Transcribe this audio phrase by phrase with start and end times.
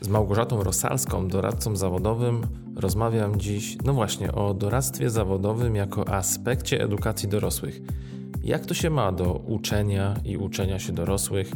[0.00, 7.28] Z Małgorzatą Rosalską, doradcą zawodowym, rozmawiam dziś, no właśnie, o doradztwie zawodowym jako aspekcie edukacji
[7.28, 7.80] dorosłych.
[8.42, 11.52] Jak to się ma do uczenia i uczenia się dorosłych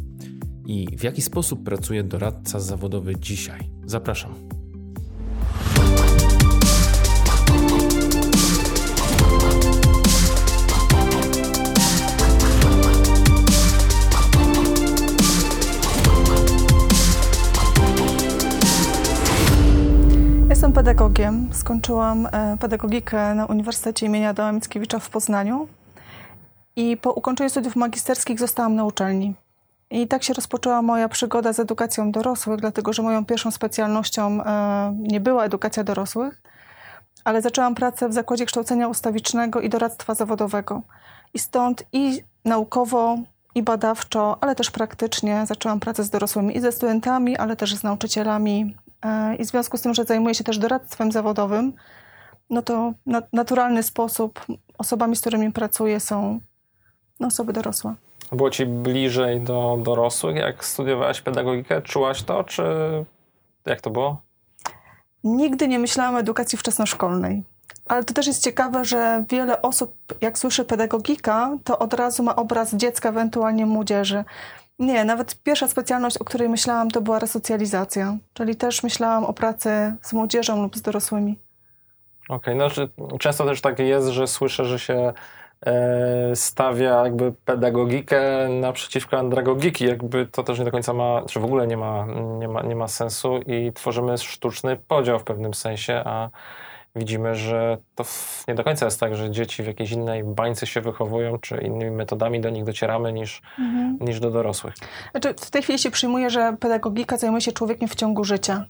[0.67, 3.71] i w jaki sposób pracuje doradca zawodowy dzisiaj?
[3.87, 4.54] Zapraszam.
[20.85, 21.49] Pedagogiem.
[21.53, 25.69] Skończyłam e, pedagogikę na Uniwersytecie imienia Adama Mickiewicza w Poznaniu
[26.77, 29.35] i po ukończeniu studiów magisterskich zostałam na uczelni.
[29.91, 34.95] I tak się rozpoczęła moja przygoda z edukacją dorosłych, dlatego że moją pierwszą specjalnością e,
[34.99, 36.43] nie była edukacja dorosłych,
[37.25, 40.83] ale zaczęłam pracę w Zakładzie Kształcenia Ustawicznego i Doradztwa Zawodowego.
[41.35, 43.19] I stąd i naukowo,
[43.55, 47.83] i badawczo, ale też praktycznie zaczęłam pracę z dorosłymi i ze studentami, ale też z
[47.83, 48.77] nauczycielami.
[49.05, 51.73] E, I w związku z tym, że zajmuję się też doradztwem zawodowym,
[52.51, 54.41] no to na naturalny sposób
[54.79, 56.41] osobami, z którymi pracuję, są
[57.21, 57.95] no, osoby dorosłe.
[58.33, 61.83] Było ci bliżej do dorosłych, jak studiowałaś pedagogikę?
[61.83, 62.63] Czułaś to, czy
[63.67, 64.23] jak to było?
[65.25, 67.43] Nigdy nie myślałam o edukacji wczesnoszkolnej.
[67.87, 72.37] Ale to też jest ciekawe, że wiele osób, jak słyszy pedagogika, to od razu ma
[72.37, 74.25] obraz dziecka, ewentualnie młodzieży.
[74.79, 78.17] Nie, nawet pierwsza specjalność, o której myślałam, to była resocjalizacja.
[78.33, 79.71] Czyli też myślałam o pracy
[80.03, 81.39] z młodzieżą lub z dorosłymi.
[82.29, 85.13] Okej, okay, no że często też tak jest, że słyszę, że się
[85.67, 91.45] e, stawia jakby pedagogikę naprzeciwko andragogiki, jakby to też nie do końca ma, czy w
[91.45, 92.07] ogóle nie ma,
[92.39, 96.31] nie ma, nie ma sensu i tworzymy sztuczny podział w pewnym sensie, a
[96.97, 98.05] widzimy, że to
[98.49, 101.91] nie do końca jest tak, że dzieci w jakiejś innej bańce się wychowują, czy innymi
[101.91, 103.99] metodami do nich docieramy niż, mhm.
[104.01, 104.75] niż do dorosłych.
[105.11, 108.67] Znaczy, w tej chwili się przyjmuje, że pedagogika zajmuje się człowiekiem w ciągu życia.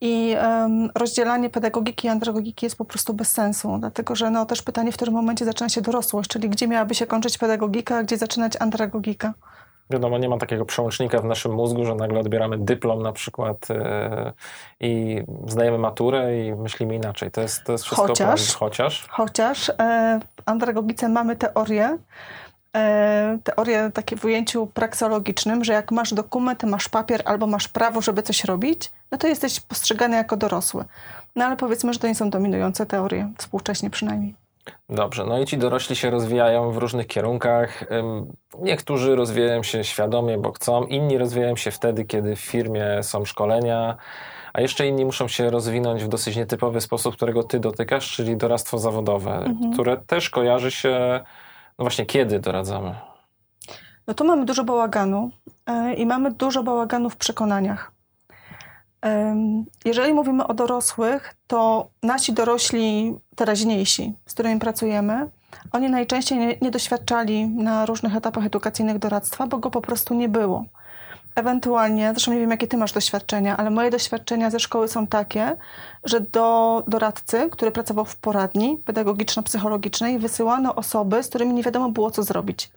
[0.00, 4.62] I um, rozdzielanie pedagogiki i andragogiki jest po prostu bez sensu, dlatego że no, też
[4.62, 8.18] pytanie, w którym momencie zaczyna się dorosłość, czyli gdzie miałaby się kończyć pedagogika, a gdzie
[8.18, 9.34] zaczynać andragogika.
[9.90, 13.76] Wiadomo, nie ma takiego przełącznika w naszym mózgu, że nagle odbieramy dyplom na przykład yy,
[14.80, 17.30] i zdajemy maturę i myślimy inaczej.
[17.30, 19.06] To jest, to jest wszystko chociaż, chociaż.
[19.08, 21.98] Chociaż e, w andragogice mamy teorię,
[22.76, 28.00] e, teorię takie w ujęciu praksologicznym, że jak masz dokument, masz papier albo masz prawo,
[28.00, 30.84] żeby coś robić, no to jesteś postrzegany jako dorosły.
[31.36, 34.41] No ale powiedzmy, że to nie są dominujące teorie, współcześnie przynajmniej.
[34.88, 37.84] Dobrze, no i ci dorośli się rozwijają w różnych kierunkach.
[38.58, 43.96] Niektórzy rozwijają się świadomie, bo chcą, inni rozwijają się wtedy, kiedy w firmie są szkolenia,
[44.52, 48.78] a jeszcze inni muszą się rozwinąć w dosyć nietypowy sposób, którego ty dotykasz, czyli doradztwo
[48.78, 49.72] zawodowe, mhm.
[49.72, 51.20] które też kojarzy się,
[51.78, 52.94] no właśnie, kiedy doradzamy?
[54.06, 55.30] No tu mamy dużo bałaganu
[55.68, 57.92] yy, i mamy dużo bałaganu w przekonaniach.
[59.84, 65.30] Jeżeli mówimy o dorosłych, to nasi dorośli teraźniejsi, z którymi pracujemy,
[65.72, 70.28] oni najczęściej nie, nie, doświadczali na różnych etapach edukacyjnych doradztwa, bo go po prostu nie
[70.28, 70.64] było.
[71.34, 75.56] Ewentualnie, zresztą nie wiem, jakie ty masz doświadczenia, ale moje doświadczenia ze szkoły są takie,
[76.04, 82.10] że do doradcy, który pracował w poradni pedagogiczno-psychologicznej, wysyłano osoby, z którymi nie wiadomo było,
[82.10, 82.70] co zrobić.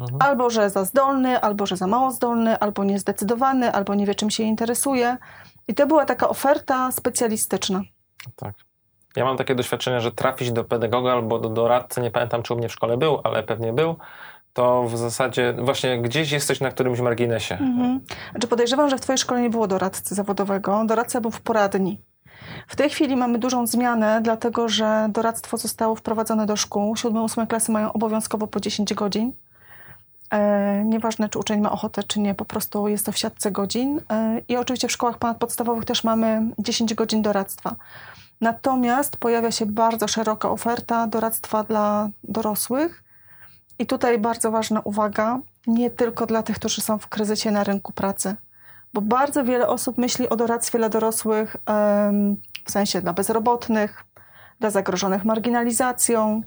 [0.00, 0.22] Mhm.
[0.22, 4.30] Albo, że za zdolny, albo, że za mało zdolny, albo niezdecydowany, albo nie wie, czym
[4.30, 5.16] się interesuje.
[5.68, 7.82] I to była taka oferta specjalistyczna.
[8.36, 8.54] Tak.
[9.16, 12.56] Ja mam takie doświadczenie, że trafić do pedagoga albo do doradcy, nie pamiętam, czy u
[12.56, 13.96] mnie w szkole był, ale pewnie był,
[14.52, 17.54] to w zasadzie właśnie gdzieś jesteś na którymś marginesie.
[17.54, 18.00] Mhm.
[18.30, 20.84] Znaczy podejrzewam, że w twojej szkole nie było doradcy zawodowego.
[20.86, 22.00] Doradca był w poradni.
[22.68, 26.94] W tej chwili mamy dużą zmianę, dlatego że doradztwo zostało wprowadzone do szkół.
[26.94, 29.32] 7-8 klasy mają obowiązkowo po 10 godzin.
[30.30, 34.00] E, nieważne, czy uczeń ma ochotę, czy nie, po prostu jest to w siatce godzin.
[34.10, 37.76] E, I oczywiście w szkołach podstawowych też mamy 10 godzin doradztwa.
[38.40, 43.02] Natomiast pojawia się bardzo szeroka oferta doradztwa dla dorosłych.
[43.78, 47.92] I tutaj bardzo ważna uwaga, nie tylko dla tych, którzy są w kryzysie na rynku
[47.92, 48.36] pracy,
[48.94, 51.56] bo bardzo wiele osób myśli o doradztwie dla dorosłych
[52.64, 54.04] w sensie dla bezrobotnych,
[54.60, 56.42] dla zagrożonych marginalizacją,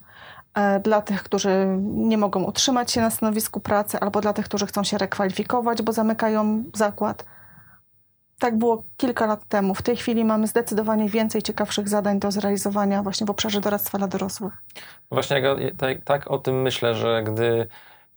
[0.84, 4.84] dla tych, którzy nie mogą utrzymać się na stanowisku pracy, albo dla tych, którzy chcą
[4.84, 7.26] się rekwalifikować, bo zamykają zakład.
[8.40, 9.76] Tak było kilka lat temu.
[9.76, 14.08] W tej chwili mamy zdecydowanie więcej ciekawszych zadań do zrealizowania właśnie w obszarze doradztwa dla
[14.08, 14.54] dorosłych.
[15.12, 15.44] Właśnie
[15.78, 17.68] tak, tak o tym myślę, że gdy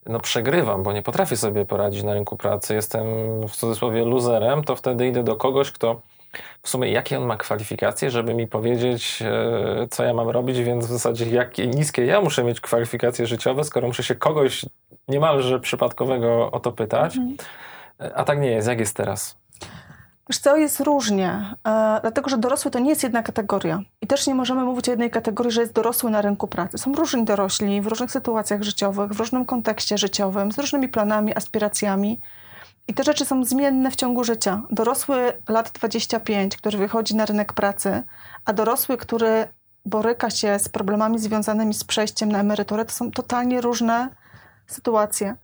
[0.06, 3.04] no przegrywam, bo nie potrafię sobie poradzić na rynku pracy, jestem
[3.48, 6.00] w cudzysłowie luzerem, to wtedy idę do kogoś, kto
[6.62, 10.86] w sumie jakie on ma kwalifikacje, żeby mi powiedzieć, e, co ja mam robić, więc
[10.86, 14.64] w zasadzie jakie niskie ja muszę mieć kwalifikacje życiowe, skoro muszę się kogoś
[15.08, 17.16] niemalże przypadkowego o to pytać.
[17.16, 17.36] Mhm.
[18.14, 18.68] A tak nie jest.
[18.68, 19.36] Jak jest teraz?
[20.28, 23.80] Wiesz co, jest różnie, e, dlatego że dorosły to nie jest jedna kategoria.
[24.00, 26.78] I też nie możemy mówić o jednej kategorii, że jest dorosły na rynku pracy.
[26.78, 32.20] Są różni dorośli w różnych sytuacjach życiowych, w różnym kontekście życiowym, z różnymi planami, aspiracjami.
[32.88, 34.62] I te rzeczy są zmienne w ciągu życia.
[34.70, 38.02] Dorosły lat 25, który wychodzi na rynek pracy,
[38.44, 39.48] a dorosły, który
[39.86, 44.08] boryka się z problemami związanymi z przejściem na emeryturę, to są totalnie różne
[44.66, 45.36] sytuacje.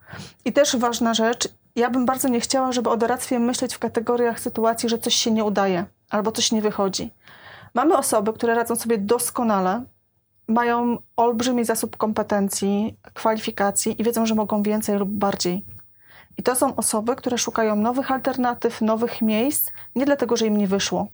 [0.45, 4.41] I też ważna rzecz, ja bym bardzo nie chciała, żeby o doradztwie myśleć w kategoriach
[4.41, 7.11] sytuacji, że coś się nie udaje albo coś nie wychodzi.
[7.75, 9.85] Mamy osoby, które radzą sobie doskonale,
[10.49, 15.65] mają olbrzymi zasób kompetencji, kwalifikacji i wiedzą, że mogą więcej lub bardziej.
[16.39, 20.67] I to są osoby, które szukają nowych alternatyw, nowych miejsc, nie dlatego, że im nie
[20.67, 21.09] wyszło,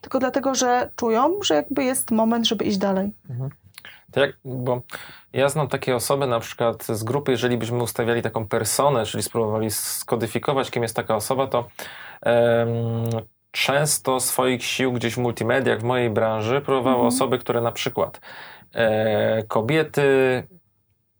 [0.00, 3.12] tylko dlatego, że czują, że jakby jest moment, żeby iść dalej.
[3.30, 3.50] Mhm.
[4.12, 4.82] To jak, bo
[5.32, 9.70] ja znam takie osoby na przykład z grupy, jeżeli byśmy ustawiali taką personę, czyli spróbowali
[9.70, 11.68] skodyfikować, kim jest taka osoba, to
[12.26, 13.08] um,
[13.50, 17.08] często swoich sił gdzieś w multimediach, w mojej branży próbowały mhm.
[17.08, 18.20] osoby, które na przykład
[18.74, 20.02] e, kobiety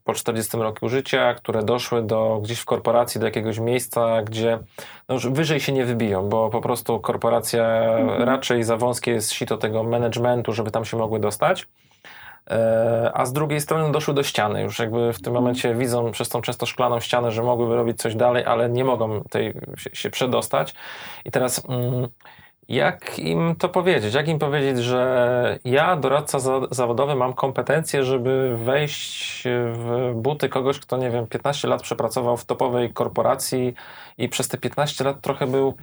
[0.05, 4.59] po 40 roku życia, które doszły do gdzieś w korporacji, do jakiegoś miejsca, gdzie
[5.09, 8.23] no już wyżej się nie wybiją, bo po prostu korporacja mhm.
[8.23, 11.67] raczej za wąskie jest sito tego managementu, żeby tam się mogły dostać.
[12.51, 14.63] E, a z drugiej strony doszły do ściany.
[14.63, 15.35] Już jakby w tym mhm.
[15.35, 19.23] momencie widzą przez tą często szklaną ścianę, że mogłyby robić coś dalej, ale nie mogą
[19.31, 20.75] tej, się, się przedostać.
[21.25, 22.09] I teraz mm,
[22.69, 24.15] jak im to powiedzieć?
[24.15, 26.39] Jak im powiedzieć, że ja, doradca
[26.71, 32.45] zawodowy, mam kompetencje, żeby wejść w buty kogoś, kto, nie wiem, 15 lat przepracował w
[32.45, 33.75] topowej korporacji
[34.19, 35.75] i przez te 15 lat trochę był,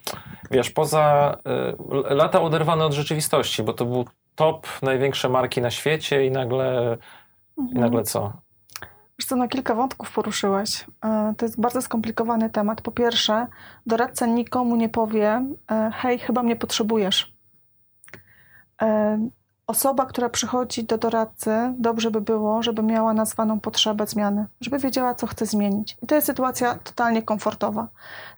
[0.52, 1.38] wiesz, poza
[2.10, 4.06] y, lata oderwane od rzeczywistości, bo to był
[4.36, 6.98] top, największe marki na świecie i nagle,
[7.58, 7.78] mhm.
[7.78, 8.34] i nagle co?
[9.22, 10.86] Wiesz co, kilka wątków poruszyłeś.
[11.06, 12.82] E, to jest bardzo skomplikowany temat.
[12.82, 13.48] Po pierwsze,
[13.86, 17.34] doradca nikomu nie powie, e, hej, chyba mnie potrzebujesz.
[18.82, 19.20] E,
[19.68, 25.16] osoba, która przychodzi do doradcy, dobrze by było, żeby miała nazwaną potrzebę zmiany, żeby wiedziała,
[25.16, 25.98] co chce zmienić.
[26.02, 27.88] I to jest sytuacja totalnie komfortowa.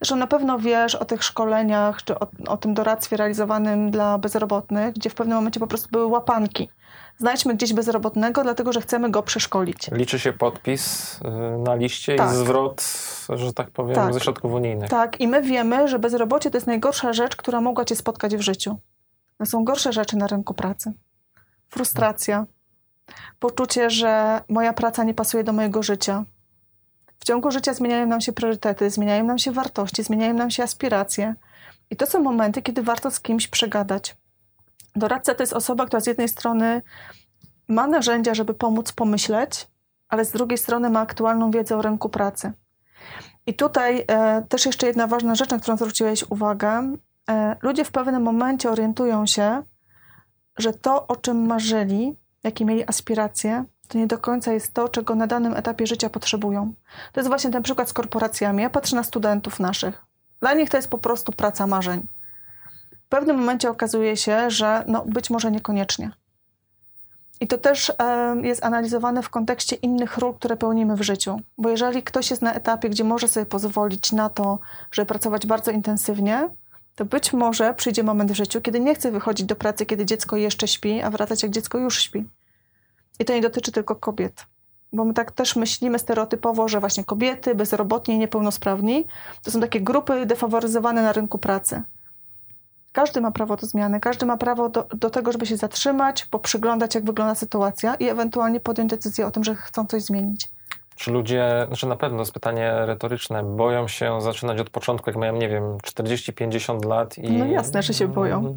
[0.01, 4.93] Zresztą na pewno wiesz o tych szkoleniach, czy o, o tym doradztwie realizowanym dla bezrobotnych,
[4.93, 6.69] gdzie w pewnym momencie po prostu były łapanki.
[7.17, 9.91] Znajdźmy gdzieś bezrobotnego, dlatego że chcemy go przeszkolić.
[9.91, 12.31] Liczy się podpis y, na liście tak.
[12.31, 12.83] i zwrot,
[13.29, 14.13] że tak powiem, tak.
[14.13, 14.89] ze środków unijnych.
[14.89, 18.41] Tak, i my wiemy, że bezrobocie to jest najgorsza rzecz, która mogła cię spotkać w
[18.41, 18.79] życiu.
[19.37, 20.93] To są gorsze rzeczy na rynku pracy
[21.73, 22.45] frustracja,
[23.39, 26.23] poczucie, że moja praca nie pasuje do mojego życia.
[27.19, 31.35] W ciągu życia zmieniają nam się priorytety, zmieniają nam się wartości, zmieniają nam się aspiracje.
[31.89, 34.15] I to są momenty, kiedy warto z kimś przegadać.
[34.95, 36.81] Doradca to jest osoba, która z jednej strony
[37.67, 39.67] ma narzędzia, żeby pomóc pomyśleć,
[40.09, 42.53] ale z drugiej strony ma aktualną wiedzę o rynku pracy.
[43.45, 46.97] I tutaj e, też jeszcze jedna ważna rzecz, na którą zwróciłeś uwagę.
[47.29, 49.63] E, ludzie w pewnym momencie orientują się,
[50.57, 55.15] że to, o czym marzyli, jakie mieli aspiracje, to nie do końca jest to, czego
[55.15, 56.73] na danym etapie życia potrzebują.
[57.13, 58.63] To jest właśnie ten przykład z korporacjami.
[58.63, 60.05] Ja patrzę na studentów naszych.
[60.39, 62.07] Dla nich to jest po prostu praca marzeń.
[63.05, 66.11] W pewnym momencie okazuje się, że no, być może niekoniecznie.
[67.39, 71.41] I to też e, jest analizowane w kontekście innych ról, które pełnimy w życiu.
[71.57, 74.59] Bo jeżeli ktoś jest na etapie, gdzie może sobie pozwolić na to,
[74.91, 76.49] żeby pracować bardzo intensywnie,
[76.95, 80.37] to być może przyjdzie moment w życiu, kiedy nie chce wychodzić do pracy, kiedy dziecko
[80.37, 82.25] jeszcze śpi, a wracać jak dziecko już śpi.
[83.19, 84.45] I to nie dotyczy tylko kobiet.
[84.93, 89.05] Bo my tak też myślimy stereotypowo, że właśnie kobiety, bezrobotni niepełnosprawni
[89.43, 91.83] to są takie grupy defaworyzowane na rynku pracy.
[92.93, 96.95] Każdy ma prawo do zmiany, każdy ma prawo do, do tego, żeby się zatrzymać, poprzyglądać,
[96.95, 100.51] jak wygląda sytuacja i ewentualnie podjąć decyzję o tym, że chcą coś zmienić.
[100.95, 105.35] Czy ludzie, znaczy na pewno jest pytanie retoryczne, boją się zaczynać od początku, jak mają,
[105.35, 107.31] nie wiem, 40-50 lat i...
[107.31, 108.55] No jasne, że się boją.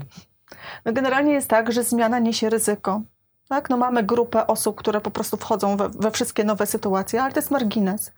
[0.85, 3.01] No generalnie jest tak, że zmiana niesie ryzyko.
[3.49, 3.71] Tak?
[3.71, 7.39] No mamy grupę osób, które po prostu wchodzą we, we wszystkie nowe sytuacje, ale to
[7.39, 8.13] jest margines.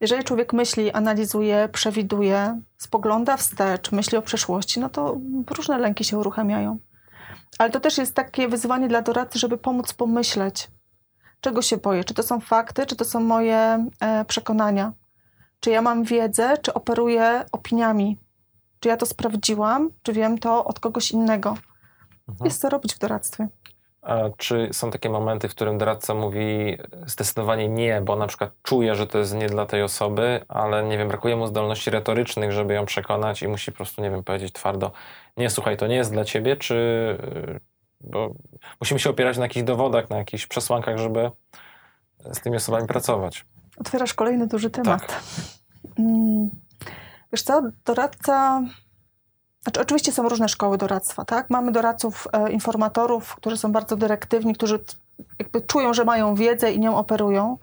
[0.00, 5.16] Jeżeli człowiek myśli, analizuje, przewiduje, spogląda wstecz, myśli o przyszłości, no to
[5.56, 6.78] różne lęki się uruchamiają.
[7.58, 10.70] Ale to też jest takie wyzwanie dla doradcy, żeby pomóc pomyśleć,
[11.40, 12.04] czego się boję?
[12.04, 14.92] Czy to są fakty, czy to są moje e, przekonania?
[15.60, 18.18] Czy ja mam wiedzę, czy operuję opiniami?
[18.80, 21.50] Czy ja to sprawdziłam, czy wiem to od kogoś innego?
[22.28, 22.44] Mhm.
[22.44, 23.48] Jest co robić w doradztwie.
[24.36, 29.06] Czy są takie momenty, w którym doradca mówi zdecydowanie nie, bo na przykład czuje, że
[29.06, 32.86] to jest nie dla tej osoby, ale nie wiem, brakuje mu zdolności retorycznych, żeby ją
[32.86, 34.92] przekonać i musi po prostu, nie wiem, powiedzieć twardo,
[35.36, 36.76] nie, słuchaj, to nie jest dla ciebie, czy,
[38.00, 38.34] bo
[38.80, 41.30] musimy się opierać na jakichś dowodach, na jakichś przesłankach, żeby
[42.32, 43.44] z tymi osobami pracować.
[43.76, 45.06] Otwierasz kolejny duży temat.
[45.06, 45.22] Tak.
[45.98, 46.50] Mm,
[47.32, 48.62] wiesz co, doradca,
[49.62, 51.50] Znaczy, oczywiście są różne szkoły doradztwa, tak?
[51.50, 54.78] Mamy doradców, e, informatorów, którzy są bardzo dyrektywni, którzy
[55.38, 57.58] jakby czują, że mają wiedzę i nią operują,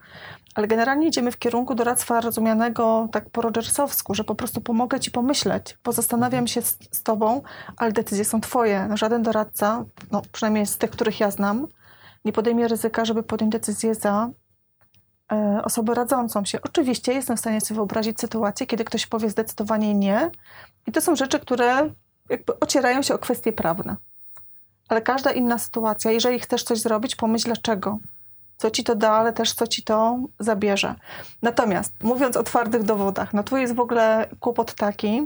[0.55, 5.11] ale generalnie idziemy w kierunku doradztwa rozumianego tak po rogersowsku, że po prostu pomogę ci
[5.11, 7.41] pomyśleć, pozastanawiam się z, z tobą,
[7.77, 8.85] ale decyzje są twoje.
[8.89, 11.67] No, żaden doradca, no, przynajmniej z tych, których ja znam,
[12.25, 14.29] nie podejmie ryzyka, żeby podjąć decyzję za
[15.63, 16.61] osobę radzącą się.
[16.61, 20.31] Oczywiście jestem w stanie sobie wyobrazić sytuację, kiedy ktoś powie zdecydowanie nie
[20.87, 21.89] i to są rzeczy, które
[22.29, 23.95] jakby ocierają się o kwestie prawne.
[24.89, 27.99] Ale każda inna sytuacja, jeżeli chcesz coś zrobić, pomyśl dlaczego
[28.57, 30.95] co ci to da, ale też co ci to zabierze.
[31.41, 35.25] Natomiast mówiąc o twardych dowodach, no tu jest w ogóle kłopot taki,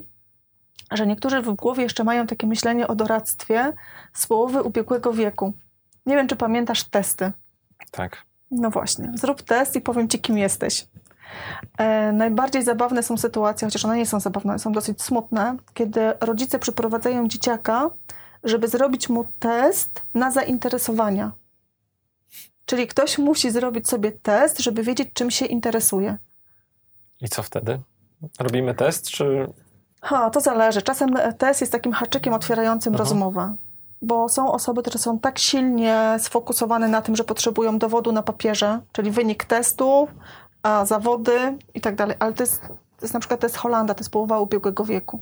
[0.91, 3.73] że niektórzy w głowie jeszcze mają takie myślenie o doradztwie
[4.13, 5.53] z połowy ubiegłego wieku.
[6.05, 7.31] Nie wiem, czy pamiętasz testy.
[7.91, 8.25] Tak.
[8.51, 9.11] No właśnie.
[9.15, 10.87] Zrób test i powiem ci, kim jesteś.
[11.77, 16.59] E, najbardziej zabawne są sytuacje, chociaż one nie są zabawne, są dosyć smutne, kiedy rodzice
[16.59, 17.89] przyprowadzają dzieciaka,
[18.43, 21.31] żeby zrobić mu test na zainteresowania.
[22.65, 26.17] Czyli ktoś musi zrobić sobie test, żeby wiedzieć, czym się interesuje.
[27.21, 27.79] I co wtedy?
[28.39, 29.47] Robimy test, czy.
[30.01, 30.81] Ha, to zależy.
[30.81, 33.03] Czasem test jest takim haczykiem otwierającym Aha.
[33.03, 33.55] rozmowę.
[34.01, 38.79] Bo są osoby, które są tak silnie sfokusowane na tym, że potrzebują dowodu na papierze,
[38.91, 40.07] czyli wynik testu,
[40.63, 42.15] a zawody i tak dalej.
[42.19, 45.21] Ale to jest, to jest na przykład test Holanda, to jest połowa ubiegłego wieku.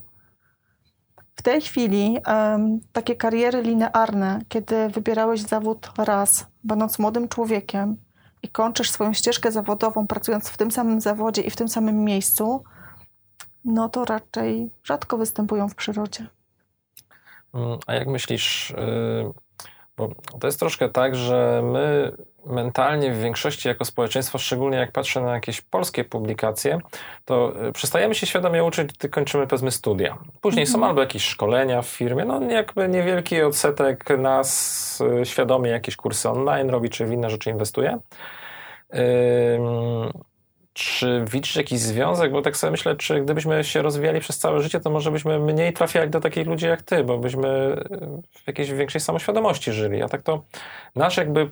[1.35, 7.97] W tej chwili um, takie kariery linearne, kiedy wybierałeś zawód raz, będąc młodym człowiekiem
[8.43, 12.63] i kończysz swoją ścieżkę zawodową, pracując w tym samym zawodzie i w tym samym miejscu,
[13.65, 16.27] no to raczej rzadko występują w przyrodzie.
[17.53, 18.75] Mm, a jak myślisz, y,
[19.97, 22.11] bo to jest troszkę tak, że my
[22.45, 26.79] mentalnie w większości jako społeczeństwo, szczególnie jak patrzę na jakieś polskie publikacje,
[27.25, 30.17] to y, przestajemy się świadomie uczyć, gdy kończymy powiedzmy studia.
[30.41, 30.89] Później są mhm.
[30.89, 36.69] albo jakieś szkolenia w firmie, no jakby niewielki odsetek nas y, świadomie jakieś kursy online
[36.69, 37.99] robi, czy w inne rzeczy inwestuje.
[40.79, 42.31] Czy widzisz jakiś związek?
[42.31, 45.73] Bo tak sobie myślę, czy gdybyśmy się rozwijali przez całe życie, to może byśmy mniej
[45.73, 47.75] trafiali do takich ludzi jak ty, bo byśmy
[48.31, 50.01] w jakiejś większej samoświadomości żyli.
[50.01, 50.43] A tak to
[50.95, 51.49] nasz jakby, y,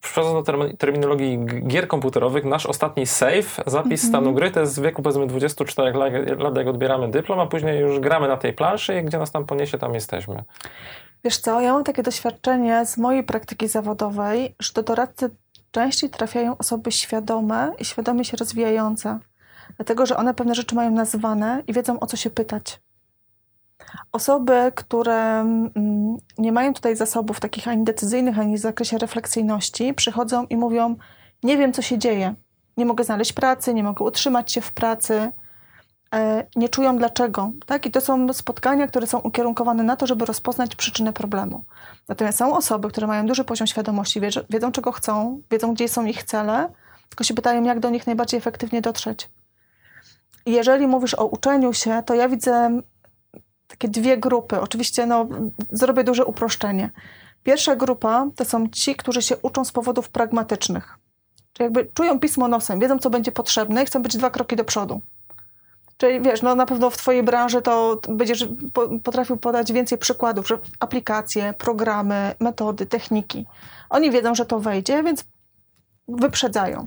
[0.00, 4.08] przechodząc do terminologii gier komputerowych, nasz ostatni save, zapis mm -hmm.
[4.08, 5.92] stanu gry, to jest z wieku powiedzmy 24
[6.38, 9.46] lat, jak odbieramy dyplom, a później już gramy na tej planszy i gdzie nas tam
[9.46, 10.44] poniesie, tam jesteśmy.
[11.24, 15.30] Wiesz co, ja mam takie doświadczenie z mojej praktyki zawodowej, że do doradcy
[15.74, 19.18] częściej trafiają osoby świadome i świadomie się rozwijające,
[19.76, 22.80] dlatego że one pewne rzeczy mają nazwane i wiedzą o co się pytać.
[24.12, 30.46] Osoby, które mm, nie mają tutaj zasobów takich ani decyzyjnych, ani w zakresie refleksyjności, przychodzą
[30.46, 30.96] i mówią:
[31.42, 32.34] Nie wiem, co się dzieje.
[32.76, 35.32] Nie mogę znaleźć pracy, nie mogę utrzymać się w pracy,
[36.56, 37.52] nie czują dlaczego.
[37.66, 37.86] Tak?
[37.86, 41.64] I to są spotkania, które są ukierunkowane na to, żeby rozpoznać przyczynę problemu.
[42.08, 46.22] Natomiast są osoby, które mają duży poziom świadomości, wiedzą, czego chcą, wiedzą, gdzie są ich
[46.22, 46.68] cele,
[47.08, 49.30] tylko się pytają, jak do nich najbardziej efektywnie dotrzeć.
[50.46, 52.80] I jeżeli mówisz o uczeniu się, to ja widzę
[53.68, 54.60] takie dwie grupy.
[54.60, 55.26] Oczywiście no,
[55.70, 56.90] zrobię duże uproszczenie.
[57.42, 60.98] Pierwsza grupa to są ci, którzy się uczą z powodów pragmatycznych.
[61.52, 64.64] Czyli jakby czują pismo nosem, wiedzą, co będzie potrzebne i chcą być dwa kroki do
[64.64, 65.00] przodu.
[65.96, 68.48] Czyli wiesz, no na pewno w Twojej branży to będziesz
[69.04, 73.46] potrafił podać więcej przykładów, że aplikacje, programy, metody, techniki.
[73.90, 75.24] Oni wiedzą, że to wejdzie, więc
[76.08, 76.86] wyprzedzają.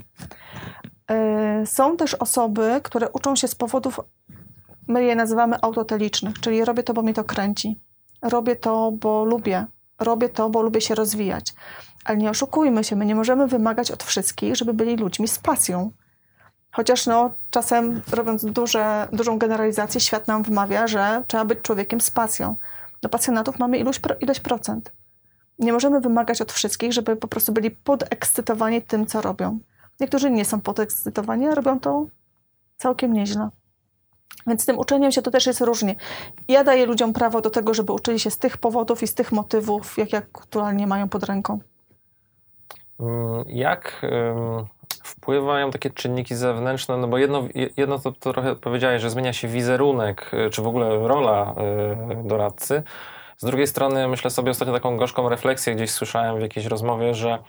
[1.61, 3.99] Y, są też osoby, które uczą się z powodów,
[4.87, 7.79] my je nazywamy autotelicznych, czyli robię to, bo mi to kręci.
[8.21, 9.65] Robię to, bo lubię.
[9.99, 11.53] Robię to, bo lubię się rozwijać.
[12.05, 15.91] Ale nie oszukujmy się, my nie możemy wymagać od wszystkich, żeby byli ludźmi z pasją.
[16.77, 22.11] Chociaż no, czasem robiąc duże, dużą generalizację, świat nam wmawia, że trzeba być człowiekiem z
[22.11, 22.55] pasją.
[23.01, 24.91] Do pasjonatów mamy ilość, ilość procent.
[25.59, 29.59] Nie możemy wymagać od wszystkich, żeby po prostu byli podekscytowani tym, co robią.
[29.99, 32.05] Niektórzy nie są podekscytowani, a robią to
[32.77, 33.49] całkiem nieźle.
[34.47, 35.95] Więc z tym uczeniem się to też jest różnie.
[36.47, 39.31] Ja daję ludziom prawo do tego, żeby uczyli się z tych powodów i z tych
[39.31, 41.59] motywów, jak aktualnie mają pod ręką.
[42.99, 44.01] Mm, jak
[45.07, 47.47] wpływają takie czynniki zewnętrzne, no bo jedno,
[47.77, 51.55] jedno to, to trochę powiedziałeś, że zmienia się wizerunek, y, czy w ogóle rola
[52.11, 52.83] y, doradcy.
[53.37, 57.39] Z drugiej strony myślę sobie ostatnio taką gorzką refleksję, gdzieś słyszałem w jakiejś rozmowie, że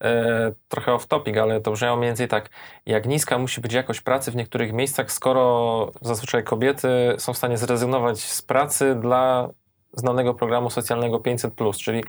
[0.00, 2.50] e, trochę off topic, ale to brzmiało mniej więcej tak,
[2.86, 7.58] jak niska musi być jakość pracy w niektórych miejscach, skoro zazwyczaj kobiety są w stanie
[7.58, 9.48] zrezygnować z pracy dla
[9.92, 12.04] znanego programu socjalnego 500+, czyli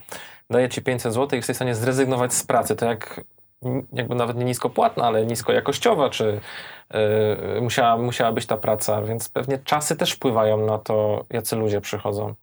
[0.49, 2.75] daje ci 500 zł i jesteś w stanie zrezygnować z pracy.
[2.75, 3.21] To jak
[3.93, 6.39] jakby nawet nie niskopłatna, ale niskojakościowa, czy
[7.53, 11.81] yy, musiała, musiała być ta praca, więc pewnie czasy też wpływają na to, jacy ludzie
[11.81, 12.33] przychodzą.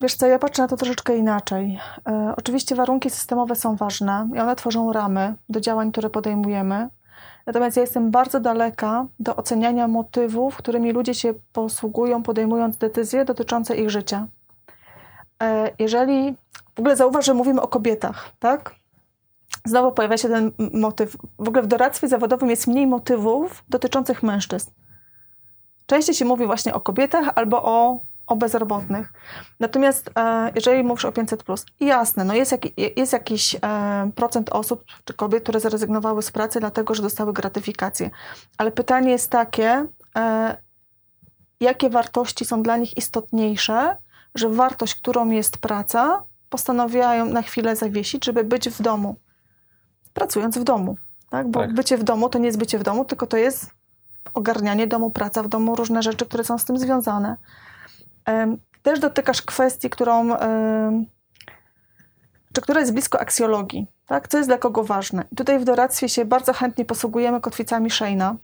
[0.00, 1.78] Wiesz co, ja patrzę na to troszeczkę inaczej.
[2.08, 6.88] E, oczywiście warunki systemowe są ważne i one tworzą ramy do działań, które podejmujemy.
[7.46, 13.76] Natomiast ja jestem bardzo daleka do oceniania motywów, którymi ludzie się posługują, podejmując decyzje dotyczące
[13.76, 14.26] ich życia.
[15.42, 16.36] E, jeżeli
[16.76, 18.74] w ogóle zauważ, że mówimy o kobietach, tak?
[19.64, 21.16] Znowu pojawia się ten motyw.
[21.38, 24.70] W ogóle w doradztwie zawodowym jest mniej motywów dotyczących mężczyzn.
[25.86, 29.12] Częściej się mówi właśnie o kobietach albo o o bezrobotnych.
[29.60, 31.44] Natomiast e, jeżeli mówisz o 500,
[31.80, 32.60] jasne, no jest, jak,
[32.96, 33.58] jest jakiś e,
[34.14, 38.10] procent osób czy kobiet, które zrezygnowały z pracy, dlatego że dostały gratyfikację.
[38.58, 39.86] Ale pytanie jest takie,
[40.16, 40.56] e,
[41.60, 43.96] jakie wartości są dla nich istotniejsze,
[44.34, 49.16] że wartość, którą jest praca, postanawiają na chwilę zawiesić, żeby być w domu,
[50.18, 50.96] pracując w domu.
[51.30, 51.50] Tak?
[51.50, 51.74] Bo tak.
[51.74, 53.70] bycie w domu to nie jest bycie w domu, tylko to jest
[54.34, 57.36] ogarnianie domu, praca w domu, różne rzeczy, które są z tym związane.
[58.82, 60.28] Też dotykasz kwestii, którą,
[62.52, 63.86] czy która jest blisko aksjologii.
[64.06, 64.28] Tak?
[64.28, 65.24] Co jest dla kogo ważne?
[65.36, 68.36] tutaj w doradztwie się bardzo chętnie posługujemy kotwicami Sheina.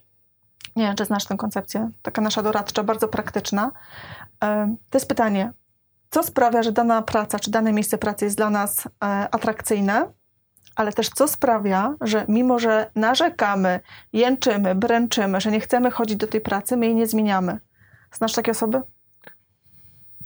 [0.76, 1.90] Nie wiem, czy znasz tę koncepcję.
[2.02, 3.72] Taka nasza doradcza, bardzo praktyczna.
[4.90, 5.52] To jest pytanie,
[6.10, 8.90] co sprawia, że dana praca, czy dane miejsce pracy jest dla nas e,
[9.30, 10.06] atrakcyjne,
[10.76, 13.80] ale też co sprawia, że mimo, że narzekamy,
[14.12, 17.60] jęczymy, bręczymy, że nie chcemy chodzić do tej pracy, my jej nie zmieniamy.
[18.12, 18.82] Znasz takie osoby?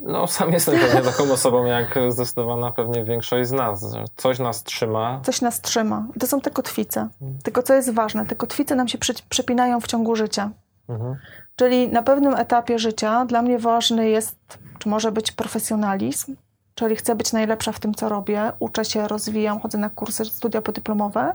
[0.00, 3.96] No, sam jestem pewnie taką osobą, jak zdecydowana pewnie większość z nas.
[4.16, 5.20] Coś nas trzyma.
[5.24, 6.06] Coś nas trzyma.
[6.20, 7.08] To są te kotwice.
[7.44, 10.50] Tylko co jest ważne, te kotwice nam się przepinają w ciągu życia.
[10.88, 11.16] Mhm.
[11.56, 16.36] Czyli na pewnym etapie życia dla mnie ważny jest, czy może być profesjonalizm,
[16.78, 20.62] czyli chcę być najlepsza w tym, co robię, uczę się, rozwijam, chodzę na kursy, studia
[20.62, 21.34] podyplomowe,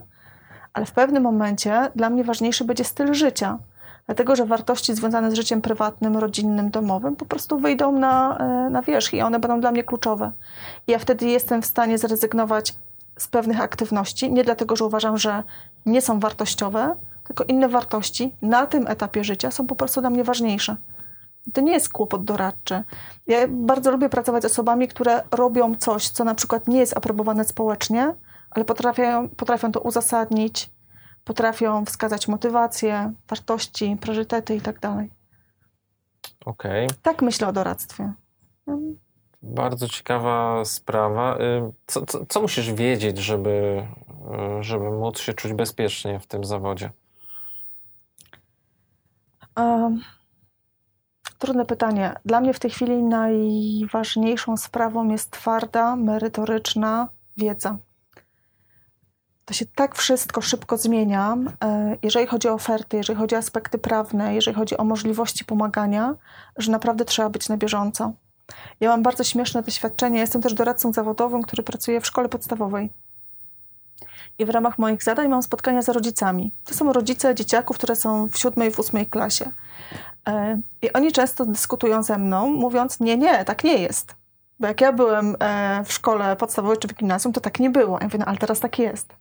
[0.73, 3.57] ale w pewnym momencie dla mnie ważniejszy będzie styl życia
[4.05, 8.81] dlatego że wartości związane z życiem prywatnym, rodzinnym, domowym po prostu wyjdą na, e, na
[8.81, 10.31] wierzch i one będą dla mnie kluczowe.
[10.87, 12.75] I ja wtedy jestem w stanie zrezygnować
[13.17, 15.43] z pewnych aktywności, nie dlatego, że uważam, że
[15.85, 20.23] nie są wartościowe, tylko inne wartości na tym etapie życia są po prostu dla mnie
[20.23, 20.75] ważniejsze.
[21.53, 22.83] To nie jest kłopot doradczy.
[23.27, 27.43] Ja bardzo lubię pracować z osobami, które robią coś, co na przykład nie jest aprobowane
[27.43, 28.15] społecznie,
[28.51, 30.69] ale potrafią, potrafią to uzasadnić,
[31.23, 34.77] potrafią wskazać motywacje, wartości, priorytety i tak.
[34.77, 35.07] Okej.
[36.45, 36.87] Okay.
[37.01, 38.13] Tak myślę o doradztwie.
[39.43, 41.37] Bardzo ciekawa sprawa.
[41.37, 43.87] Y, co, co, co, musisz wiedzieć, żeby,
[44.59, 46.89] y, żeby móc się czuć bezpiecznie w tym zawodzie?
[49.57, 50.01] Um,
[51.43, 52.15] trudne pytanie.
[52.25, 57.77] Dla mnie w tej chwili najważniejszą sprawą jest twarda, merytoryczna wiedza
[59.45, 63.77] to się tak wszystko szybko zmienia, e, jeżeli chodzi o oferty, jeżeli chodzi o aspekty
[63.77, 66.15] prawne, jeżeli chodzi o możliwości pomagania,
[66.57, 68.13] że naprawdę trzeba być na bieżąco.
[68.79, 70.19] Ja mam bardzo śmieszne doświadczenie.
[70.19, 72.89] Jestem też doradcą zawodowym, który pracuje w szkole podstawowej.
[74.39, 76.53] I w ramach moich zadań mam spotkania z rodzicami.
[76.65, 79.51] To są rodzice dzieciaków, które są w siódmej, w ósmej klasie.
[80.27, 84.15] E, I oni często dyskutują ze mną, mówiąc: Nie, nie, tak nie jest.
[84.59, 87.97] Bo jak ja byłem e, w szkole podstawowej czy w gimnazjum, to tak nie było.
[88.01, 89.13] Ja mówię, no, ale teraz tak jest.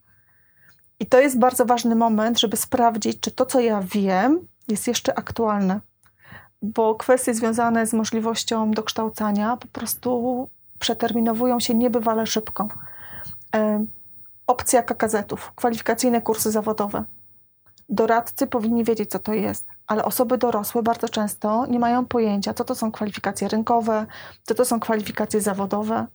[0.99, 5.17] I to jest bardzo ważny moment, żeby sprawdzić, czy to, co ja wiem, jest jeszcze
[5.17, 5.79] aktualne.
[6.61, 10.49] Bo kwestie związane z możliwością dokształcania po prostu
[10.79, 12.67] przeterminowują się niebywale szybko.
[14.47, 17.03] Opcja KKZ-ów, kwalifikacyjne kursy zawodowe.
[17.89, 22.63] Doradcy powinni wiedzieć, co to jest, ale osoby dorosłe bardzo często nie mają pojęcia, co
[22.63, 24.05] to są kwalifikacje rynkowe,
[24.43, 26.07] co to są kwalifikacje zawodowe.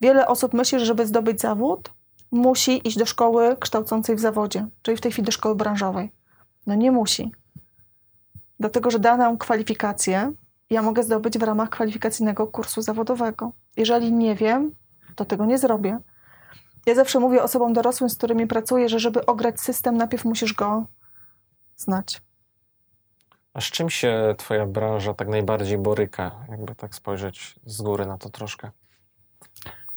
[0.00, 1.92] Wiele osób myśli, że żeby zdobyć zawód,
[2.30, 6.12] musi iść do szkoły kształcącej w zawodzie, czyli w tej chwili do szkoły branżowej.
[6.66, 7.32] No nie musi.
[8.60, 10.32] Dlatego, że daną kwalifikację
[10.70, 13.52] ja mogę zdobyć w ramach kwalifikacyjnego kursu zawodowego.
[13.76, 14.74] Jeżeli nie wiem,
[15.14, 15.98] to tego nie zrobię.
[16.86, 20.86] Ja zawsze mówię osobom dorosłym, z którymi pracuję, że żeby ograć system, najpierw musisz go
[21.76, 22.22] znać.
[23.54, 28.18] A z czym się Twoja branża tak najbardziej boryka, jakby tak spojrzeć z góry na
[28.18, 28.70] to troszkę?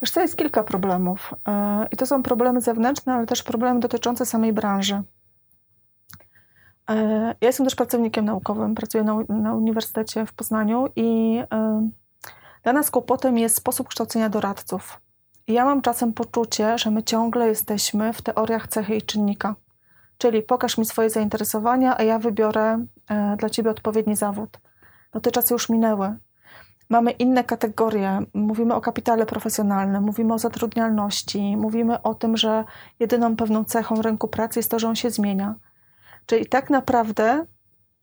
[0.01, 1.33] Wiesz co, jest kilka problemów.
[1.47, 5.01] E, I to są problemy zewnętrzne, ale też problemy dotyczące samej branży.
[6.89, 6.95] E,
[7.41, 11.89] ja jestem też pracownikiem naukowym, pracuję na, na Uniwersytecie w Poznaniu i e,
[12.63, 14.99] dla nas kłopotem jest sposób kształcenia doradców.
[15.49, 19.55] Ja mam czasem poczucie, że my ciągle jesteśmy w teoriach cechy i czynnika.
[20.17, 22.85] Czyli pokaż mi swoje zainteresowania, a ja wybiorę
[23.37, 24.59] dla ciebie odpowiedni zawód.
[25.13, 26.17] No te czasy już minęły.
[26.89, 28.19] Mamy inne kategorie.
[28.33, 32.63] Mówimy o kapitale profesjonalnym, mówimy o zatrudnialności, mówimy o tym, że
[32.99, 35.55] jedyną pewną cechą rynku pracy jest to, że on się zmienia.
[36.25, 37.45] Czyli tak naprawdę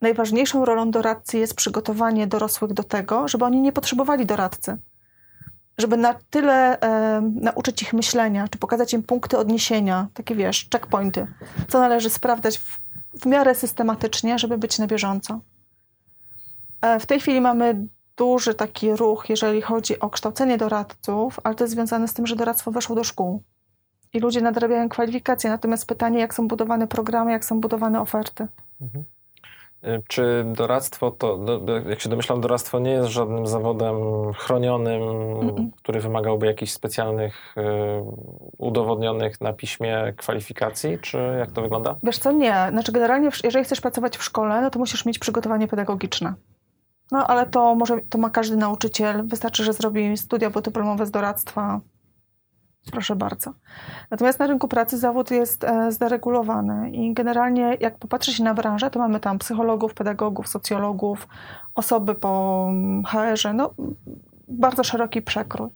[0.00, 4.78] najważniejszą rolą doradcy jest przygotowanie dorosłych do tego, żeby oni nie potrzebowali doradcy.
[5.78, 11.26] Żeby na tyle e, nauczyć ich myślenia, czy pokazać im punkty odniesienia, takie wiesz, checkpointy,
[11.68, 12.80] co należy sprawdzać w,
[13.20, 15.40] w miarę systematycznie, żeby być na bieżąco.
[16.80, 17.86] E, w tej chwili mamy
[18.16, 22.36] duży taki ruch, jeżeli chodzi o kształcenie doradców, ale to jest związane z tym, że
[22.36, 23.42] doradztwo weszło do szkół
[24.12, 25.50] i ludzie nadrabiają kwalifikacje.
[25.50, 28.48] Natomiast pytanie, jak są budowane programy, jak są budowane oferty.
[28.80, 29.04] Mhm.
[30.08, 31.38] Czy doradztwo to,
[31.88, 33.96] jak się domyślam, doradztwo nie jest żadnym zawodem
[34.32, 35.68] chronionym, Mm-mm.
[35.76, 37.62] który wymagałby jakichś specjalnych, y,
[38.58, 41.96] udowodnionych na piśmie kwalifikacji, czy jak to wygląda?
[42.02, 42.66] Wiesz co, nie.
[42.70, 46.34] Znaczy generalnie, jeżeli chcesz pracować w szkole, no to musisz mieć przygotowanie pedagogiczne.
[47.12, 49.26] No ale to może, to ma każdy nauczyciel.
[49.26, 51.80] Wystarczy, że zrobi studia podyplomowe z doradztwa.
[52.92, 53.52] Proszę bardzo.
[54.10, 58.90] Natomiast na rynku pracy zawód jest e, zderegulowany i generalnie jak popatrzy się na branżę,
[58.90, 61.28] to mamy tam psychologów, pedagogów, socjologów,
[61.74, 63.74] osoby po mm, HR-ze, no
[64.48, 65.70] bardzo szeroki przekrój.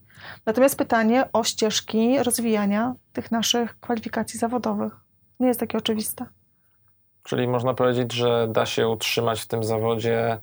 [0.46, 4.96] Natomiast pytanie o ścieżki rozwijania tych naszych kwalifikacji zawodowych
[5.40, 6.26] nie jest takie oczywiste.
[7.22, 10.38] Czyli można powiedzieć, że da się utrzymać w tym zawodzie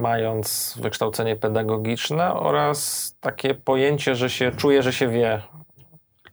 [0.00, 5.42] mając wykształcenie pedagogiczne oraz takie pojęcie, że się czuje, że się wie.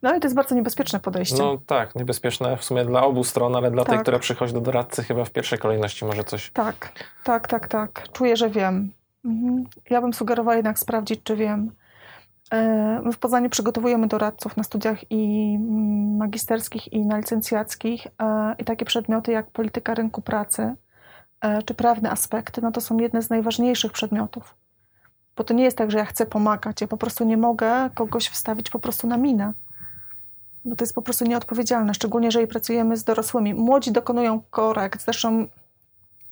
[0.05, 1.37] No i to jest bardzo niebezpieczne podejście.
[1.37, 3.95] No tak, niebezpieczne w sumie dla obu stron, ale dla tak.
[3.95, 6.51] tej, która przychodzi do doradcy, chyba w pierwszej kolejności może coś.
[6.51, 6.91] Tak,
[7.23, 8.03] tak, tak, tak.
[8.11, 8.91] Czuję, że wiem.
[9.25, 9.65] Mhm.
[9.89, 11.71] Ja bym sugerowała jednak sprawdzić, czy wiem.
[12.51, 18.07] E, my w Poznaniu przygotowujemy doradców na studiach i mm, magisterskich, i na licencjackich.
[18.21, 20.75] E, I takie przedmioty jak polityka rynku pracy,
[21.45, 24.55] E, czy prawne aspekty, no to są jedne z najważniejszych przedmiotów.
[25.35, 26.81] Bo to nie jest tak, że ja chcę pomagać.
[26.81, 29.53] Ja po prostu nie mogę kogoś wstawić po prostu na minę.
[30.65, 33.53] Bo to jest po prostu nieodpowiedzialne, szczególnie jeżeli pracujemy z dorosłymi.
[33.53, 35.01] Młodzi dokonują korekt.
[35.05, 35.47] Zresztą,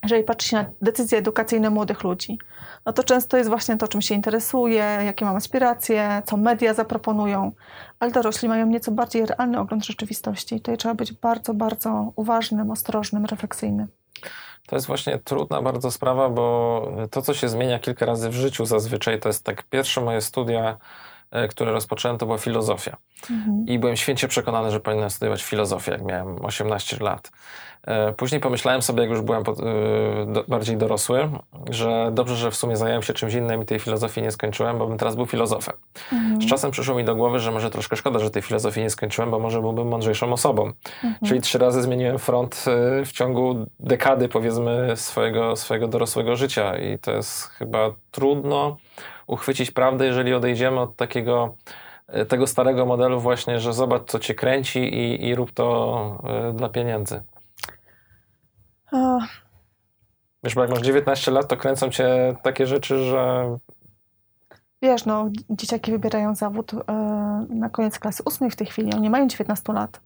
[0.04, 2.38] jeżeli patrzy się na decyzje edukacyjne młodych ludzi,
[2.86, 7.52] no to często jest właśnie to, czym się interesuje, jakie mam aspiracje, co media zaproponują,
[8.00, 10.56] ale dorośli mają nieco bardziej realny ogląd rzeczywistości.
[10.56, 13.88] Tutaj trzeba być bardzo, bardzo uważnym, ostrożnym, refleksyjnym.
[14.68, 18.66] To jest właśnie trudna bardzo sprawa, bo to, co się zmienia kilka razy w życiu
[18.66, 20.78] zazwyczaj, to jest tak pierwsze moje studia,
[21.50, 22.98] które rozpocząłem, to była filozofia.
[23.32, 23.66] Mhm.
[23.68, 27.32] I byłem święcie przekonany, że powinienem studiować filozofię, jak miałem 18 lat.
[27.88, 31.30] E, później pomyślałem sobie, jak już byłem e, bardziej dorosły,
[31.70, 34.88] że dobrze, że w sumie zająłem się czymś innym i tej filozofii nie skończyłem, bo
[34.88, 35.76] bym teraz był filozofem.
[36.12, 36.42] Mhm.
[36.42, 39.32] Z czasem przyszło mi do głowy, że może troszkę szkoda, że tej filozofii nie skończyłem,
[39.32, 40.72] bo może byłbym mądrzejszą osobą.
[41.04, 41.16] Mhm.
[41.26, 47.00] Czyli trzy razy zmieniłem front e, w ciągu dekady, powiedzmy, swojego, swojego dorosłego życia i
[47.00, 48.78] to jest chyba trudno
[49.28, 51.56] uchwycić prawdę, jeżeli odejdziemy od takiego
[52.28, 57.24] tego starego modelu właśnie, że zobacz, co cię kręci i, i rób to dla pieniędzy.
[60.44, 63.46] Wiesz, bo jak masz 19 lat, to kręcą cię takie rzeczy, że...
[64.82, 68.94] Wiesz, no, dzieciaki wybierają zawód yy, na koniec klasy ósmej w tej chwili.
[68.94, 70.02] Oni mają 19 lat.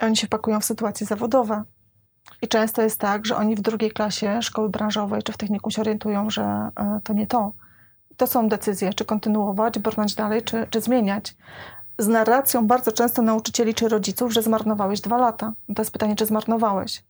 [0.00, 1.62] Oni się pakują w sytuacje zawodowe.
[2.42, 5.80] I często jest tak, że oni w drugiej klasie szkoły branżowej czy w technikum się
[5.80, 6.70] orientują, że
[7.04, 7.52] to nie to.
[8.16, 11.34] To są decyzje, czy kontynuować, brnąć dalej, czy, czy zmieniać.
[11.98, 15.52] Z narracją bardzo często nauczycieli czy rodziców, że zmarnowałeś dwa lata.
[15.74, 17.04] To jest pytanie, czy zmarnowałeś.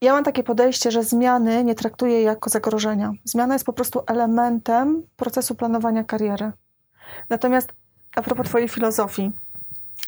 [0.00, 3.12] Ja mam takie podejście, że zmiany nie traktuję jako zagrożenia.
[3.24, 6.52] Zmiana jest po prostu elementem procesu planowania kariery.
[7.30, 7.72] Natomiast
[8.16, 9.32] a propos Twojej filozofii,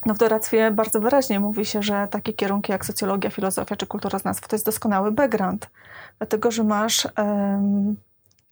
[0.06, 4.48] no w doradztwie bardzo wyraźnie mówi się, że takie kierunki jak socjologia, filozofia czy kulturoznawstwo
[4.48, 5.70] to jest doskonały background,
[6.18, 7.08] dlatego że masz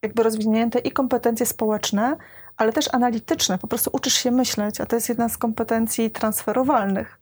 [0.07, 2.17] jakby rozwinięte i kompetencje społeczne,
[2.57, 3.59] ale też analityczne.
[3.59, 7.19] Po prostu uczysz się myśleć, a to jest jedna z kompetencji transferowalnych.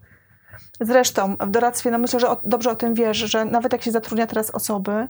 [0.80, 3.90] Zresztą w doradztwie, no myślę, że o, dobrze o tym wiesz, że nawet jak się
[3.90, 5.08] zatrudnia teraz osoby,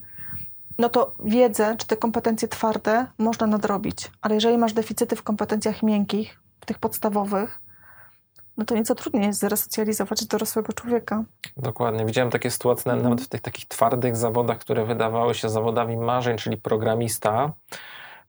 [0.78, 4.10] no to wiedzę, czy te kompetencje twarde można nadrobić.
[4.22, 7.60] Ale jeżeli masz deficyty w kompetencjach miękkich, tych podstawowych,
[8.56, 11.24] no to nieco trudniej jest zresocjalizować dorosłego człowieka.
[11.56, 12.06] Dokładnie.
[12.06, 13.04] Widziałem takie sytuacje mm.
[13.04, 17.52] nawet w tych takich twardych zawodach, które wydawały się zawodami marzeń, czyli programista,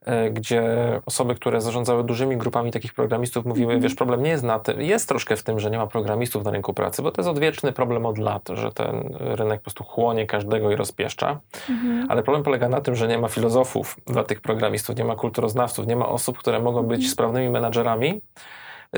[0.05, 0.63] E, gdzie
[1.05, 3.83] osoby, które zarządzały dużymi grupami takich programistów, mówiły, mm -hmm.
[3.83, 6.51] wiesz, problem nie jest na tym, jest troszkę w tym, że nie ma programistów na
[6.51, 10.27] rynku pracy, bo to jest odwieczny problem od lat, że ten rynek po prostu chłonie
[10.27, 12.05] każdego i rozpieszcza, mm -hmm.
[12.09, 15.87] ale problem polega na tym, że nie ma filozofów dla tych programistów, nie ma kulturoznawców,
[15.87, 18.21] nie ma osób, które mogą być sprawnymi menadżerami,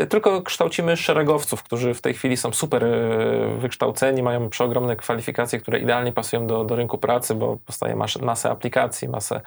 [0.05, 5.79] tylko kształcimy szeregowców, którzy w tej chwili są super e, wykształceni, mają przeogromne kwalifikacje, które
[5.79, 9.41] idealnie pasują do, do rynku pracy, bo powstaje masę aplikacji, masę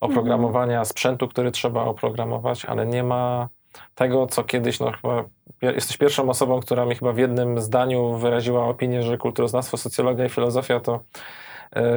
[0.00, 3.48] oprogramowania sprzętu, który trzeba oprogramować, ale nie ma
[3.94, 5.24] tego, co kiedyś, no chyba
[5.62, 10.28] jesteś pierwszą osobą, która mi chyba w jednym zdaniu wyraziła opinię, że kulturoznawstwo, socjologia i
[10.28, 11.00] filozofia to e,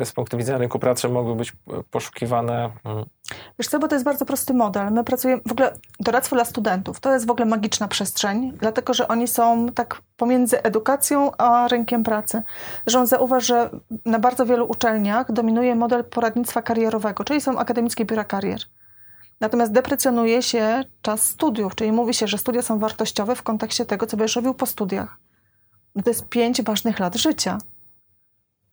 [0.04, 1.54] z punktu widzenia rynku pracy mogły być
[1.92, 2.72] poszukiwane.
[2.84, 3.06] Mm.
[3.60, 4.92] Wiesz co, bo to jest bardzo prosty model.
[4.92, 9.08] My pracujemy, w ogóle doradztwo dla studentów, to jest w ogóle magiczna przestrzeń, dlatego, że
[9.08, 12.42] oni są tak pomiędzy edukacją a rynkiem pracy.
[12.86, 13.70] Zresztą zauważ, że
[14.06, 18.60] na bardzo wielu uczelniach dominuje model poradnictwa karierowego, czyli są akademickie biura karier.
[19.42, 24.06] Natomiast deprecjonuje się czas studiów, czyli mówi się, że studia są wartościowe w kontekście tego,
[24.06, 25.18] co będziesz robił po studiach.
[25.96, 27.58] No to jest pięć ważnych lat życia.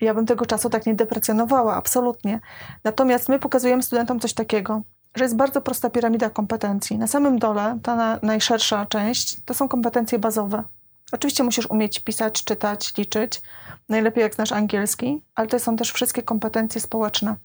[0.02, 2.40] Ja bym tego czasu tak nie deprecjonowała, absolutnie.
[2.84, 4.82] Natomiast my pokazujemy studentom coś takiego,
[5.14, 6.98] że jest bardzo prosta piramida kompetencji.
[6.98, 10.64] Na samym dole, ta na, najszersza część, to są kompetencje bazowe.
[11.12, 13.42] Oczywiście musisz umieć pisać, czytać, liczyć,
[13.88, 17.36] najlepiej jak znasz angielski, ale to są też wszystkie kompetencje społeczne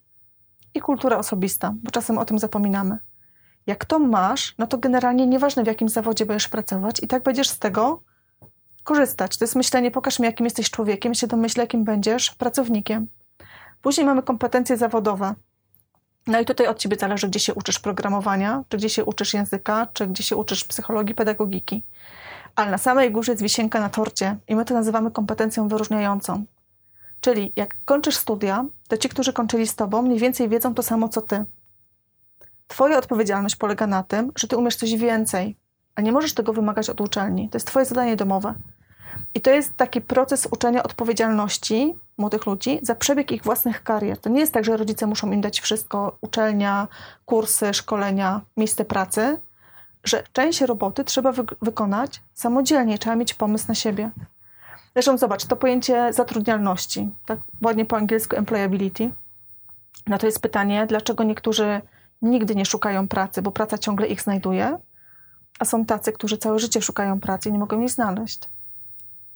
[0.73, 2.97] i kultura osobista, bo czasem o tym zapominamy.
[3.67, 7.49] Jak to masz, no to generalnie nieważne w jakim zawodzie będziesz pracować i tak będziesz
[7.49, 8.01] z tego
[8.87, 9.37] korzystać.
[9.37, 13.07] To jest myślenie, pokaż mi jakim jesteś człowiekiem, się domyślę jakim będziesz pracownikiem.
[13.81, 15.33] Później mamy kompetencje zawodowe.
[16.27, 19.87] No i tutaj od ciebie zależy, gdzie się uczysz programowania, czy gdzie się uczysz języka,
[19.93, 21.83] czy gdzie się uczysz psychologii, pedagogiki.
[22.55, 26.45] Ale na samej górze jest wisienka na torcie i my to nazywamy kompetencją wyróżniającą.
[27.21, 31.09] Czyli jak kończysz studia, to ci, którzy kończyli z tobą, mniej więcej wiedzą to samo
[31.09, 31.45] co ty.
[32.67, 35.55] Twoja odpowiedzialność polega na tym, że ty umiesz coś więcej,
[35.95, 37.49] a nie możesz tego wymagać od uczelni.
[37.49, 38.55] To jest twoje zadanie domowe.
[39.35, 44.17] I to jest taki proces uczenia odpowiedzialności młodych ludzi za przebieg ich własnych karier.
[44.17, 46.87] To nie jest tak, że rodzice muszą im dać wszystko, uczelnia,
[47.25, 49.39] kursy, szkolenia, miejsce pracy,
[50.03, 54.11] że część roboty trzeba wy wykonać samodzielnie, trzeba mieć pomysł na siebie.
[54.93, 59.11] Zresztą zobacz, to pojęcie zatrudnialności, tak ładnie po angielsku employability,
[60.07, 61.81] no to jest pytanie, dlaczego niektórzy
[62.21, 64.77] nigdy nie szukają pracy, bo praca ciągle ich znajduje,
[65.59, 68.49] a są tacy, którzy całe życie szukają pracy i nie mogą jej znaleźć.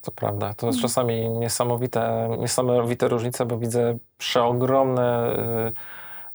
[0.02, 0.54] To prawda.
[0.54, 0.82] To jest mhm.
[0.82, 5.36] czasami niesamowite, niesamowite różnice, bo widzę przeogromne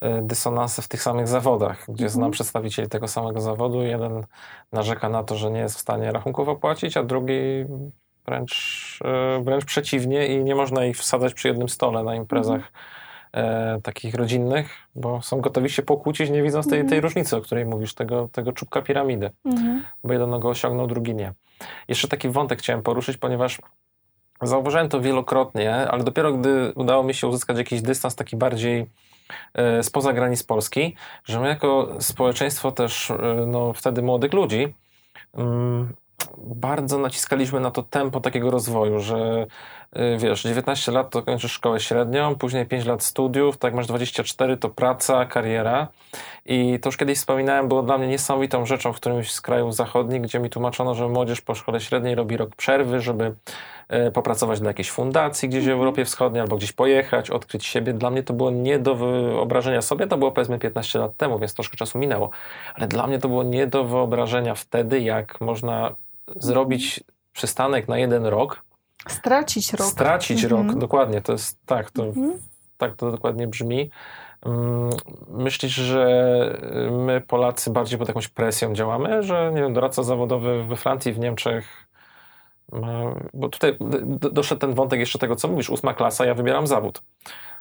[0.02, 2.10] y, y, dysonanse w tych samych zawodach, gdzie mhm.
[2.10, 3.82] znam przedstawicieli tego samego zawodu.
[3.82, 4.26] Jeden
[4.72, 7.64] narzeka na to, że nie jest w stanie rachunków opłacić, a drugi
[8.26, 12.72] wręcz, e, wręcz przeciwnie i nie można ich wsadzać przy jednym stole na imprezach
[13.32, 13.82] mhm.
[13.82, 17.02] takich rodzinnych, bo są gotowi się pokłócić, nie widząc tej, tej mhm.
[17.02, 19.84] różnicy, o której mówisz, tego, tego czubka piramidy, mhm.
[20.04, 21.32] bo jeden go osiągnął, drugi nie.
[21.88, 23.58] Jeszcze taki wątek chciałem poruszyć, ponieważ
[24.42, 28.86] zauważyłem to wielokrotnie, ale dopiero gdy udało mi się uzyskać jakiś dystans taki bardziej
[29.54, 33.12] e, spoza granic Polski, że my jako społeczeństwo też,
[33.46, 34.74] no wtedy młodych ludzi,
[35.34, 35.94] mm,
[36.38, 39.46] bardzo naciskaliśmy na to tempo takiego rozwoju, że
[40.18, 44.68] wiesz, 19 lat to kończysz szkołę średnią, później 5 lat studiów, tak masz 24 to
[44.68, 45.88] praca, kariera
[46.46, 50.22] i to już kiedyś wspominałem, było dla mnie niesamowitą rzeczą w którymś z krajów zachodnich,
[50.22, 53.34] gdzie mi tłumaczono, że młodzież po szkole średniej robi rok przerwy, żeby
[54.08, 55.78] y, popracować dla jakiejś fundacji gdzieś w mhm.
[55.78, 57.92] Europie Wschodniej albo gdzieś pojechać, odkryć siebie.
[57.92, 61.54] Dla mnie to było nie do wyobrażenia sobie, to było powiedzmy 15 lat temu, więc
[61.54, 62.30] troszkę czasu minęło,
[62.74, 65.94] ale dla mnie to było nie do wyobrażenia wtedy, jak można
[66.36, 68.65] zrobić przystanek na jeden rok.
[69.06, 69.88] Stracić rok.
[69.88, 70.68] Stracić mhm.
[70.68, 71.22] rok, dokładnie.
[71.22, 72.38] To jest tak, to, mhm.
[72.78, 73.90] tak to dokładnie brzmi.
[74.46, 74.90] Mm,
[75.28, 76.06] myślisz, że
[76.90, 81.18] my Polacy bardziej pod jakąś presją działamy, że nie wiem, doradca zawodowy we Francji, w
[81.18, 81.86] Niemczech
[83.34, 83.76] bo tutaj
[84.32, 87.02] doszedł ten wątek jeszcze tego, co mówisz, ósma klasa, ja wybieram zawód.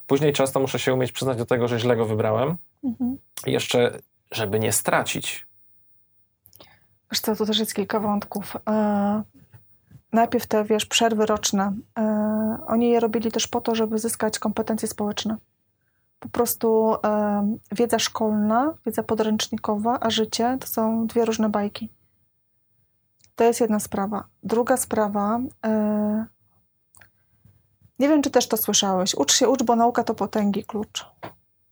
[0.07, 2.57] Później często muszę się umieć przyznać do tego, że źle go wybrałem.
[2.83, 3.17] Mhm.
[3.45, 3.99] Jeszcze,
[4.31, 5.47] żeby nie stracić,
[7.11, 8.57] Wiesz co, to też jest kilka wątków.
[10.15, 11.73] E, najpierw te, wiesz, przerwy roczne.
[11.97, 15.37] E, oni je robili też po to, żeby zyskać kompetencje społeczne.
[16.19, 21.89] Po prostu e, wiedza szkolna, wiedza podręcznikowa, a życie to są dwie różne bajki.
[23.35, 24.23] To jest jedna sprawa.
[24.43, 25.39] Druga sprawa,
[27.99, 29.15] nie wiem, czy też to słyszałeś.
[29.15, 31.05] Ucz się, ucz, bo nauka to potęgi klucz.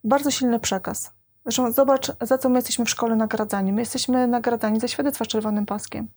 [0.03, 1.11] Bardzo silny przekaz.
[1.45, 3.73] Zresztą zobacz, za co my jesteśmy w szkole nagradzani.
[3.73, 6.07] My jesteśmy nagradzani za świadectwa z czerwonym paskiem.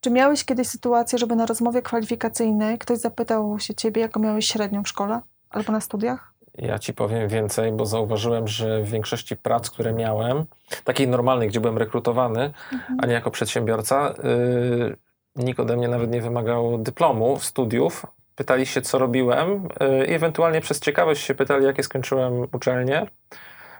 [0.00, 4.82] Czy miałeś kiedyś sytuację, żeby na rozmowie kwalifikacyjnej ktoś zapytał się ciebie, jaką miałeś średnią
[4.82, 6.32] w szkole albo na studiach?
[6.58, 10.44] Ja ci powiem więcej, bo zauważyłem, że w większości prac, które miałem,
[10.84, 12.98] takiej normalnej, gdzie byłem rekrutowany, mhm.
[13.02, 14.96] a nie jako przedsiębiorca, yy,
[15.36, 18.06] nikt ode mnie nawet nie wymagał dyplomu, studiów.
[18.34, 23.06] Pytali się, co robiłem, yy, i ewentualnie przez ciekawość się pytali, jakie skończyłem uczelnie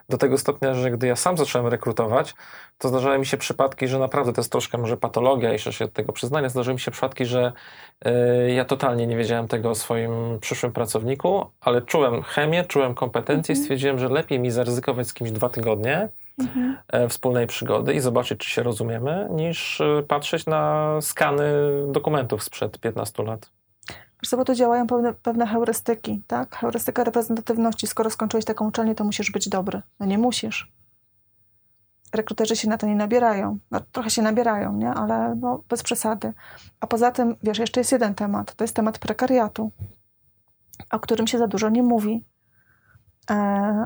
[0.08, 2.34] do tego stopnia, że gdy ja sam zacząłem rekrutować,
[2.78, 5.92] to zdarzały mi się przypadki, że naprawdę to jest troszkę może patologia, jeszcze się od
[5.92, 7.52] tego przyznania, zdarzyły mi się przypadki, że
[8.06, 13.52] y, ja totalnie nie wiedziałem tego o swoim przyszłym pracowniku, ale czułem chemię, czułem kompetencje
[13.52, 17.08] i stwierdziłem, że lepiej mi zaryzykować z kimś dwa tygodnie, mhm.
[17.08, 21.52] wspólnej przygody i zobaczyć, czy się rozumiemy, niż e, patrzeć na skany
[21.88, 23.57] dokumentów sprzed 15 lat.
[24.22, 26.56] Wiesz co, bo tu działają pewne, pewne heurystyki, tak?
[26.56, 27.86] Heurystyka reprezentatywności.
[27.86, 29.82] Skoro skończyłeś taką uczelnię, to musisz być dobry.
[30.00, 30.72] No nie musisz.
[32.14, 33.58] Rekruterzy się na to nie nabierają.
[33.70, 34.90] No, trochę się nabierają, nie?
[34.90, 36.32] Ale no, bez przesady.
[36.80, 38.54] A poza tym, wiesz, jeszcze jest jeden temat.
[38.54, 39.70] To jest temat prekariatu,
[40.90, 42.24] o którym się za dużo nie mówi.
[43.30, 43.34] E,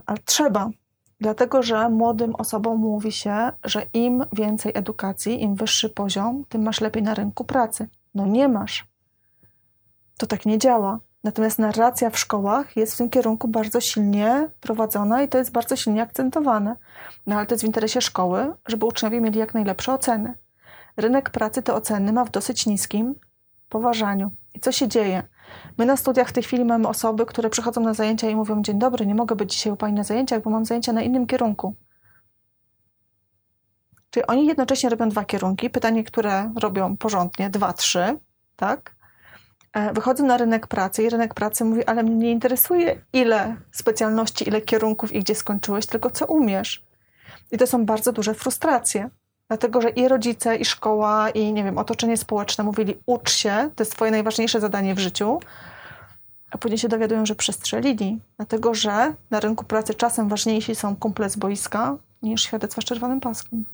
[0.07, 0.71] ale trzeba.
[1.21, 6.81] Dlatego, że młodym osobom mówi się, że im więcej edukacji, im wyższy poziom, tym masz
[6.81, 7.89] lepiej na rynku pracy.
[8.15, 8.92] No nie masz
[10.23, 11.01] to tak nie działa.
[11.25, 15.77] Natomiast narracja w szkołach jest w tym kierunku bardzo silnie prowadzona i to jest bardzo
[15.77, 16.77] silnie akcentowane.
[17.27, 20.35] No ale to jest w interesie szkoły, żeby uczniowie mieli jak najlepsze oceny.
[20.97, 23.15] Rynek pracy te oceny ma w dosyć niskim
[23.69, 24.31] poważaniu.
[24.55, 25.23] I co się dzieje?
[25.79, 28.79] My na studiach w tej chwili mamy osoby, które przychodzą na zajęcia i mówią: Dzień
[28.79, 31.75] dobry, nie mogę być dzisiaj u pani na zajęciach, bo mam zajęcia na innym kierunku.
[34.11, 35.71] Czyli oni jednocześnie robią dwa kierunki.
[35.71, 38.19] Pytanie, które robią porządnie, dwa, trzy,
[38.57, 39.02] tak?
[39.73, 44.49] E, wychodzą na rynek pracy i rynek pracy mówi, ale mnie nie interesuje ile specjalności,
[44.49, 46.85] ile kierunków i gdzie skończyłeś, tylko co umiesz.
[47.51, 49.11] I to są bardzo duże frustracje.
[49.49, 53.83] Dlatego, że i rodzice, i szkoła, i nie wiem, otoczenie społeczne mówili, ucz się, to
[53.83, 55.41] jest twoje najważniejsze zadanie w życiu,
[56.51, 58.21] a później się dowiadują, że przestrzelili.
[58.37, 63.21] Dlatego, że na rynku pracy czasem ważniejsi są kumple z boiska niż świadectwa z czerwonym
[63.21, 63.65] paskiem.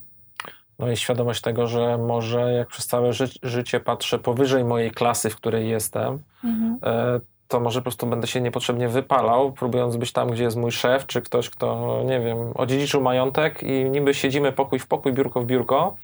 [0.79, 5.29] No i świadomość tego, że może jak przez całe ży życie patrzę powyżej mojej klasy,
[5.29, 6.79] w której jestem, mhm.
[6.83, 10.71] E, to może po prostu będę się niepotrzebnie wypalał, próbując być tam, gdzie jest mój
[10.71, 15.41] szef, czy ktoś, kto, nie wiem, odziedziczył majątek i niby siedzimy pokój w pokój, biurko
[15.41, 15.97] w biurko,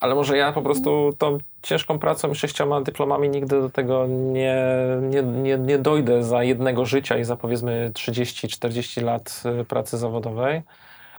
[0.00, 4.66] ale może ja po prostu tą ciężką pracą i sześcioma dyplomami nigdy do tego nie,
[5.02, 10.62] nie, nie, nie dojdę za jednego życia i za powiedzmy 30-40 lat e, pracy zawodowej,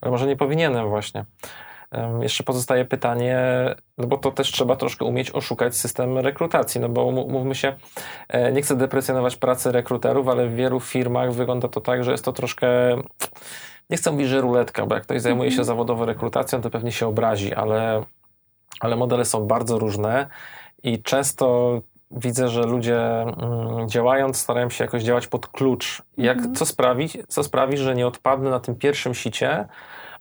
[0.02, 1.26] ale może nie powinienem właśnie.
[2.22, 3.40] Jeszcze pozostaje pytanie,
[3.98, 7.74] no bo to też trzeba troszkę umieć oszukać system rekrutacji, no bo mówmy się,
[8.28, 12.26] e, nie chcę deprecjonować pracy rekruterów, ale w wielu firmach wygląda to tak, że jest
[12.26, 12.68] to troszkę,
[13.90, 15.66] nie chcę mówić, że ruletka, bo jak ktoś zajmuje się mhm.
[15.66, 18.04] zawodowo rekrutacją, to pewnie się obrazi, ale,
[18.80, 20.28] ale modele są bardzo różne
[20.84, 26.02] i często widzę, że ludzie mm, działając starają się jakoś działać pod klucz.
[26.18, 26.56] Jak, mhm.
[26.56, 29.68] co, sprawi, co sprawi, że nie odpadnę na tym pierwszym sicie,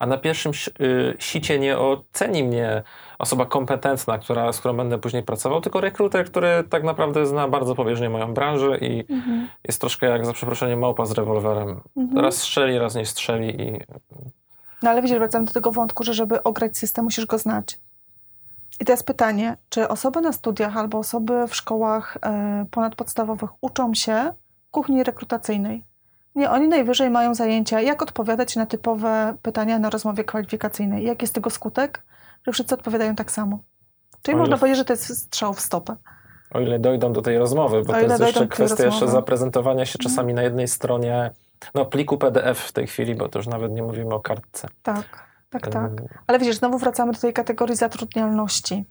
[0.03, 2.83] a na pierwszym y, sicie nie oceni mnie
[3.19, 7.75] osoba kompetentna, która, z którą będę później pracował, tylko rekruter, który tak naprawdę zna bardzo
[7.75, 9.49] powierzchnie moją branżę i mhm.
[9.65, 11.81] jest troszkę jak za przeproszeniem małpa z rewolwerem.
[11.97, 12.25] Mhm.
[12.25, 13.81] Raz strzeli, raz nie strzeli i...
[14.83, 17.79] No ale widzisz, wracam do tego wątku, że żeby ograć system, musisz go znać.
[18.81, 24.33] I teraz pytanie, czy osoby na studiach albo osoby w szkołach y, ponadpodstawowych uczą się
[24.71, 25.91] kuchni rekrutacyjnej?
[26.35, 31.05] Nie, oni najwyżej mają zajęcia, jak odpowiadać na typowe pytania na rozmowie kwalifikacyjnej.
[31.05, 32.03] Jak jest tego skutek?
[32.47, 33.59] Że wszyscy odpowiadają tak samo.
[34.23, 35.97] Czyli można powiedzieć, że to jest strzał w stopę.
[36.51, 40.31] O ile dojdą do tej rozmowy, bo to jest jeszcze kwestia jeszcze zaprezentowania się czasami
[40.31, 40.37] mhm.
[40.37, 41.31] na jednej stronie
[41.75, 44.68] no, pliku PDF w tej chwili, bo to już nawet nie mówimy o kartce.
[44.83, 45.90] Tak, tak, tak.
[46.27, 48.85] Ale widzisz, znowu wracamy do tej kategorii zatrudnialności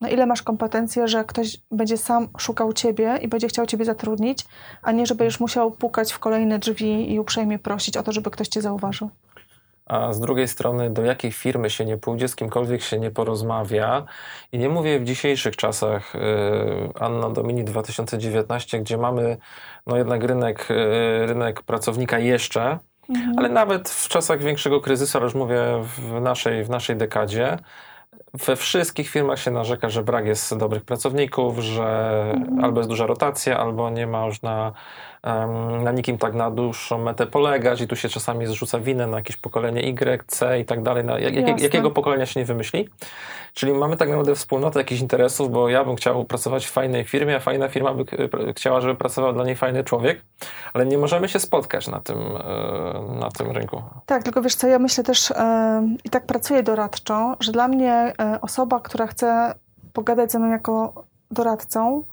[0.00, 4.44] na ile masz kompetencje, że ktoś będzie sam szukał ciebie i będzie chciał ciebie zatrudnić,
[4.82, 8.30] a nie, żeby już musiał pukać w kolejne drzwi i uprzejmie prosić o to, żeby
[8.30, 9.10] ktoś cię zauważył.
[9.88, 14.04] A z drugiej strony, do jakiej firmy się nie pójdzie, z kimkolwiek się nie porozmawia.
[14.52, 16.18] I nie mówię w dzisiejszych czasach, y,
[17.00, 19.36] Anna Domini 2019, gdzie mamy
[19.86, 20.74] no jednak rynek, y,
[21.26, 23.38] rynek pracownika jeszcze, mhm.
[23.38, 25.62] ale nawet w czasach większego kryzysu, ale już mówię
[25.98, 27.58] w naszej, w naszej dekadzie,
[28.34, 33.58] we wszystkich firmach się narzeka, że brak jest dobrych pracowników, że albo jest duża rotacja,
[33.58, 34.72] albo nie można na
[35.94, 39.82] nikim tak na dłuższą metę polegać i tu się czasami zrzuca winę na jakieś pokolenie
[39.82, 42.88] Y, C i tak dalej, na jak, jakiego pokolenia się nie wymyśli.
[43.54, 47.36] Czyli mamy tak naprawdę wspólnotę jakichś interesów, bo ja bym chciał pracować w fajnej firmie,
[47.36, 48.04] a fajna firma by
[48.56, 50.24] chciała, żeby pracował dla niej fajny człowiek,
[50.74, 53.82] ale nie możemy się spotkać na tym, e, na tym rynku.
[54.06, 57.92] Tak, tylko wiesz co, ja myślę też e, i tak pracuję doradczo, że dla mnie
[57.92, 59.54] e, osoba, która chce
[59.92, 62.04] pogadać ze mną jako doradcą,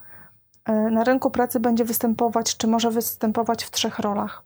[0.68, 4.44] na rynku pracy będzie występować, czy może występować w trzech rolach.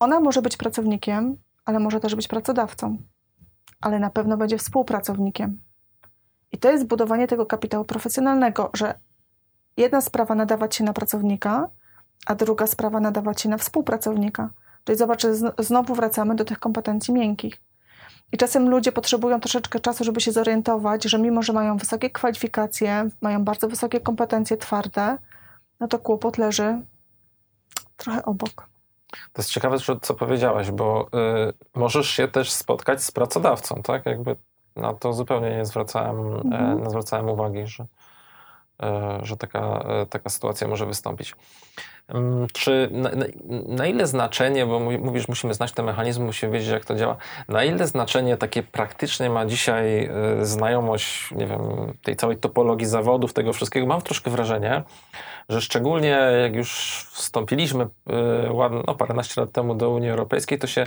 [0.00, 2.96] Ona może być pracownikiem, ale może też być pracodawcą,
[3.80, 5.62] ale na pewno będzie współpracownikiem.
[6.52, 8.94] I to jest budowanie tego kapitału profesjonalnego, że
[9.76, 11.70] jedna sprawa nadawać się na pracownika,
[12.26, 14.50] a druga sprawa nadawać się na współpracownika.
[14.84, 15.26] Czyli zobacz,
[15.58, 17.60] znowu wracamy do tych kompetencji miękkich.
[18.34, 23.08] I czasem ludzie potrzebują troszeczkę czasu, żeby się zorientować, że mimo, że mają wysokie kwalifikacje,
[23.20, 25.18] mają bardzo wysokie kompetencje twarde,
[25.80, 26.80] no to kłopot leży
[27.96, 28.68] trochę obok.
[29.32, 31.06] To jest ciekawe, co powiedziałaś, bo
[31.48, 34.06] y, możesz się też spotkać z pracodawcą, tak?
[34.06, 34.36] Jakby
[34.76, 36.82] na to zupełnie nie zwracałem, e, mhm.
[36.82, 37.86] nie zwracałem uwagi, że, e,
[39.22, 41.34] że taka, e, taka sytuacja może wystąpić.
[42.08, 43.10] Mm, czy na,
[43.68, 47.16] na, ile znaczenie, bo mówisz, musimy znać te mechanizmy, musimy wiedzieć, jak to działa,
[47.48, 50.10] na ile znaczenie takie praktyczne ma dzisiaj
[50.42, 51.60] znajomość, nie wiem,
[52.02, 53.86] tej całej topologii zawodów, tego wszystkiego?
[53.86, 54.82] Mam troszkę wrażenie,
[55.48, 56.70] że szczególnie jak już
[57.12, 57.86] wstąpiliśmy
[58.86, 60.86] no, paręnaście lat temu do Unii Europejskiej, to się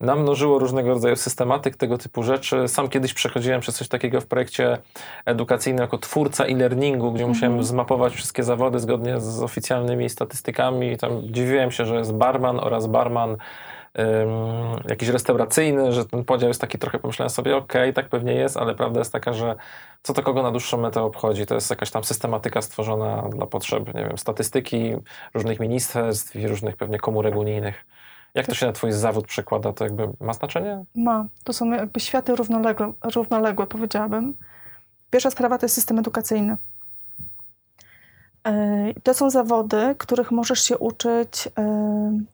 [0.00, 2.68] namnożyło różnego rodzaju systematyk, tego typu rzeczy.
[2.68, 4.78] Sam kiedyś przechodziłem przez coś takiego w projekcie
[5.24, 7.66] edukacyjnym jako twórca e-learningu, gdzie musiałem mhm.
[7.66, 10.96] zmapować wszystkie zawody zgodnie z oficjalnymi statystykami.
[10.96, 13.36] Tam dziwiłem się, że jest barman oraz barman
[14.88, 18.56] jakiś restauracyjny, że ten podział jest taki trochę, pomyślałem sobie, okej, okay, tak pewnie jest,
[18.56, 19.54] ale prawda jest taka, że
[20.02, 21.46] co to kogo na dłuższą metę obchodzi?
[21.46, 24.94] To jest jakaś tam systematyka stworzona dla potrzeb, nie wiem, statystyki
[25.34, 27.84] różnych ministerstw i różnych pewnie komórek unijnych.
[28.38, 29.72] Jak to się na twój zawód przekłada?
[29.72, 30.84] To jakby ma znaczenie?
[30.94, 31.26] Ma.
[31.44, 34.34] To są jakby światy równoległe, równoległe powiedziałabym.
[35.10, 36.56] Pierwsza sprawa to jest system edukacyjny.
[38.46, 41.50] E, to są zawody, których możesz się uczyć e,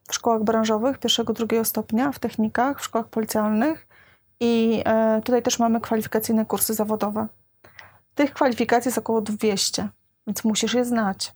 [0.08, 3.86] w szkołach branżowych pierwszego, drugiego stopnia, w technikach, w szkołach policjalnych
[4.40, 7.26] i e, tutaj też mamy kwalifikacyjne kursy zawodowe.
[8.14, 9.88] Tych kwalifikacji jest około 200,
[10.26, 11.32] więc musisz je znać.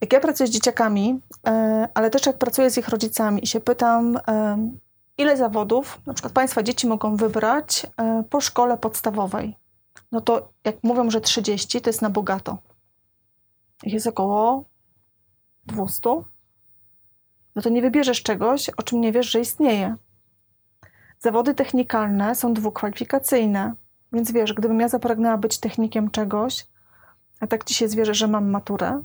[0.00, 3.60] Jak ja pracuję z dzieciakami, e, ale też jak pracuję z ich rodzicami i się
[3.60, 4.56] pytam, e,
[5.18, 9.56] ile zawodów na przykład Państwa dzieci mogą wybrać e, po szkole podstawowej,
[10.12, 12.58] no to jak mówią, że 30, to jest na bogato.
[13.82, 14.64] Ich jest około
[15.66, 16.10] 200.
[17.56, 19.96] No to nie wybierzesz czegoś, o czym nie wiesz, że istnieje.
[21.18, 23.74] Zawody technikalne są dwukwalifikacyjne,
[24.12, 26.66] więc wiesz, gdybym ja zapragnęła być technikiem czegoś,
[27.40, 29.02] a tak ci się zwierzę, że mam maturę,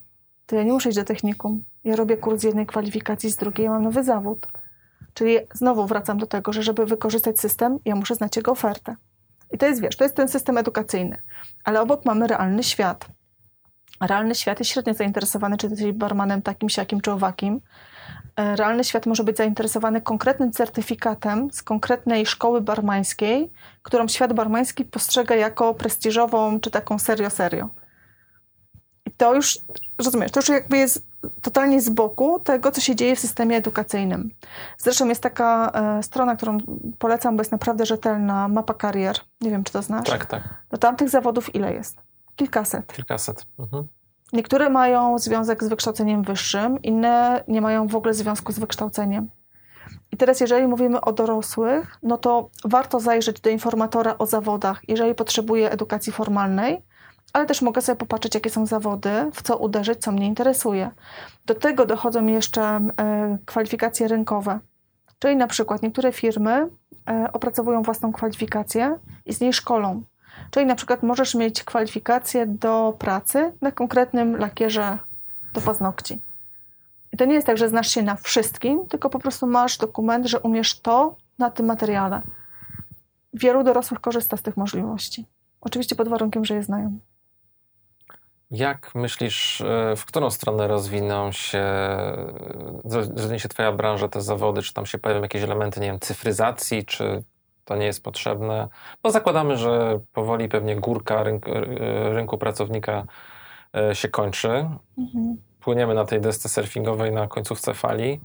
[0.50, 1.64] to ja nie muszę iść do technikum.
[1.84, 4.48] Ja robię kurs z jednej kwalifikacji, z drugiej ja mam nowy zawód.
[5.14, 8.96] Czyli znowu wracam do tego, że żeby wykorzystać system, ja muszę znać jego ofertę.
[9.52, 11.22] I to jest, wiesz, to jest ten system edukacyjny.
[11.64, 13.06] Ale obok mamy realny świat.
[14.02, 17.62] Realny świat jest średnio zainteresowany, czy jesteś barmanem takim, siakim czy owakim.
[18.36, 24.86] E, realny świat może być zainteresowany konkretnym certyfikatem z konkretnej szkoły barmańskiej, którą świat barmański
[24.86, 27.68] postrzega jako prestiżową, czy taką serio-serio
[29.18, 29.60] to już,
[29.98, 31.08] rozumiesz, to już jakby jest
[31.42, 34.30] totalnie z boku tego, co się dzieje w systemie edukacyjnym.
[34.78, 36.58] Zresztą jest taka e, strona, którą
[37.00, 39.16] polecam, bo jest naprawdę rzetelna, mapa karier.
[39.42, 40.10] Nie wiem, czy to znasz.
[40.10, 40.44] Tak, tak.
[40.70, 41.98] Do tamtych zawodów ile jest?
[42.36, 42.94] Kilkaset.
[42.94, 43.46] Kilkaset.
[43.60, 43.88] Mhm.
[44.34, 49.30] Niektóre mają związek z wykształceniem wyższym, inne nie mają w ogóle związku z wykształceniem.
[50.12, 55.16] I teraz, jeżeli mówimy o dorosłych, no to warto zajrzeć do informatora o zawodach, jeżeli
[55.16, 56.82] potrzebuje edukacji formalnej,
[57.34, 60.92] ale też mogę sobie popatrzeć, jakie są zawody, w co uderzyć, co mnie interesuje.
[61.46, 64.60] Do tego dochodzą jeszcze e, kwalifikacje rynkowe.
[65.20, 66.70] Czyli na przykład niektóre firmy
[67.10, 70.04] e, opracowują własną kwalifikację i z niej szkolą.
[70.52, 74.98] Czyli na przykład możesz mieć kwalifikację do pracy na konkretnym lakierze
[75.54, 76.22] do paznokci.
[77.14, 80.26] I to nie jest tak, że znasz się na wszystkim, tylko po prostu masz dokument,
[80.26, 82.22] że umiesz to na tym materiale.
[83.34, 85.26] Wielu dorosłych korzysta z tych możliwości.
[85.62, 87.00] Oczywiście pod warunkiem, że je znają.
[88.52, 91.66] Jak myślisz, e, w którą stronę rozwiną się,
[93.16, 94.62] rozwinie się Twoja branża, te zawody?
[94.62, 97.24] Czy tam się pojawią jakieś elementy, nie wiem, cyfryzacji, czy
[97.66, 98.68] to nie jest potrzebne?
[99.04, 103.04] Bo zakładamy, że powoli pewnie górka rynku, e, rynku pracownika
[103.76, 104.70] e, się kończy.
[104.98, 105.38] Mhm.
[105.60, 108.20] Płyniemy na tej desce surfingowej na końcówce fali.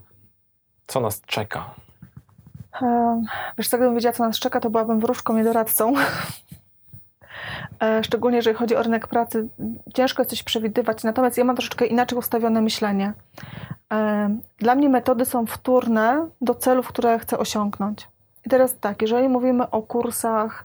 [0.86, 1.74] Co nas czeka?
[3.58, 5.92] Wiesz, co, gdybym wiedziała, co nas czeka, to byłabym wróżką i doradcą.
[7.82, 9.48] E, szczególnie jeżeli chodzi o rynek pracy,
[9.94, 13.12] ciężko jest coś przewidywać, natomiast ja mam troszeczkę inaczej ustawione myślenie.
[13.92, 18.08] E, dla mnie metody są wtórne do celów, które chcę osiągnąć.
[18.46, 20.64] I teraz tak, jeżeli mówimy o kursach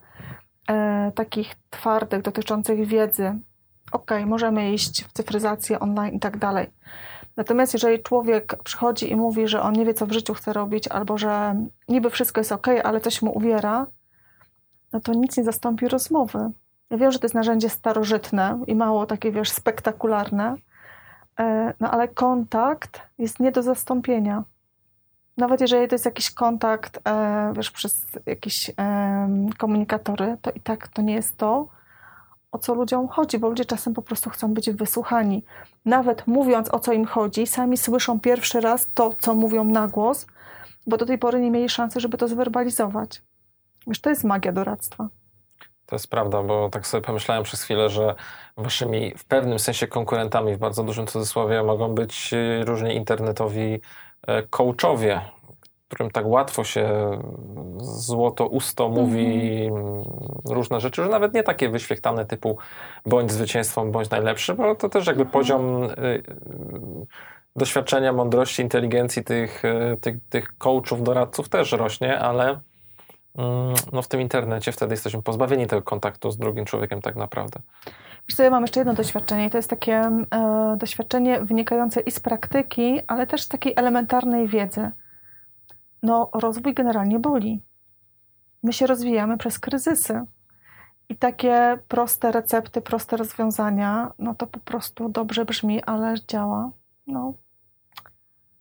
[0.68, 3.38] e, takich twardych, dotyczących wiedzy,
[3.92, 6.70] ok, możemy iść w cyfryzację online i tak dalej.
[7.36, 10.88] Natomiast jeżeli człowiek przychodzi i mówi, że on nie wie, co w życiu chce robić,
[10.88, 11.54] albo że
[11.88, 13.86] niby wszystko jest ok, ale coś mu uwiera,
[14.92, 16.50] no to nic nie zastąpi rozmowy.
[16.90, 20.54] Ja wiem, że to jest narzędzie starożytne i mało takie, wiesz, spektakularne,
[21.40, 24.44] e, no ale kontakt jest nie do zastąpienia.
[25.36, 28.70] Nawet jeżeli to jest jakiś kontakt, e, wiesz, przez jakieś
[29.58, 31.68] komunikatory, to i tak to nie jest to,
[32.52, 35.42] o co ludziom chodzi, bo ludzie czasem po prostu chcą być wysłuchani.
[35.84, 40.26] Nawet mówiąc o co im chodzi, sami słyszą pierwszy raz to, co mówią na głos,
[40.86, 43.22] bo do tej pory nie mieli szansy, żeby to zwerbalizować.
[43.86, 45.08] Wiesz, to jest magia doradztwa.
[45.90, 48.14] To jest prawda, bo tak sobie pomyślałem przez chwilę, że
[48.56, 53.80] waszymi w pewnym sensie konkurentami, w bardzo dużym cudzysłowie, mogą być y, różni internetowi
[54.26, 55.20] e, coachowie,
[55.88, 56.88] którym tak łatwo się
[57.80, 60.04] złoto usto mówi mm.
[60.44, 62.58] różne rzeczy, że nawet nie takie wyświechtane typu
[63.06, 65.32] bądź zwycięstwem, bądź najlepszy, bo to też jakby mhm.
[65.32, 66.22] poziom y,
[67.56, 69.62] doświadczenia, mądrości, inteligencji tych,
[70.00, 72.60] tych, tych coachów, doradców też rośnie, ale
[73.92, 77.60] no w tym internecie wtedy jesteśmy pozbawieni tego kontaktu z drugim człowiekiem tak naprawdę.
[78.28, 79.94] Wiesz co, ja mam jeszcze jedno doświadczenie i to jest takie
[80.30, 84.90] e, doświadczenie wynikające i z praktyki, ale też z takiej elementarnej wiedzy.
[86.02, 87.62] No rozwój generalnie boli.
[88.62, 90.20] My się rozwijamy przez kryzysy.
[91.08, 96.70] I takie proste recepty, proste rozwiązania, no to po prostu dobrze brzmi, ale działa.
[97.06, 97.34] No,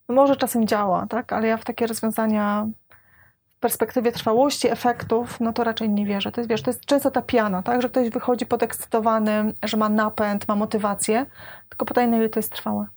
[0.07, 1.33] może czasem działa, tak?
[1.33, 2.67] Ale ja w takie rozwiązania
[3.59, 6.31] perspektywie trwałości efektów, no to raczej nie wierzę.
[6.31, 7.81] To jest, wiesz, to jest często ta piana, tak?
[7.81, 11.25] Że ktoś wychodzi podekscytowany, że ma napęd, ma motywację,
[11.69, 12.87] tylko pytanie, na ile to jest trwałe.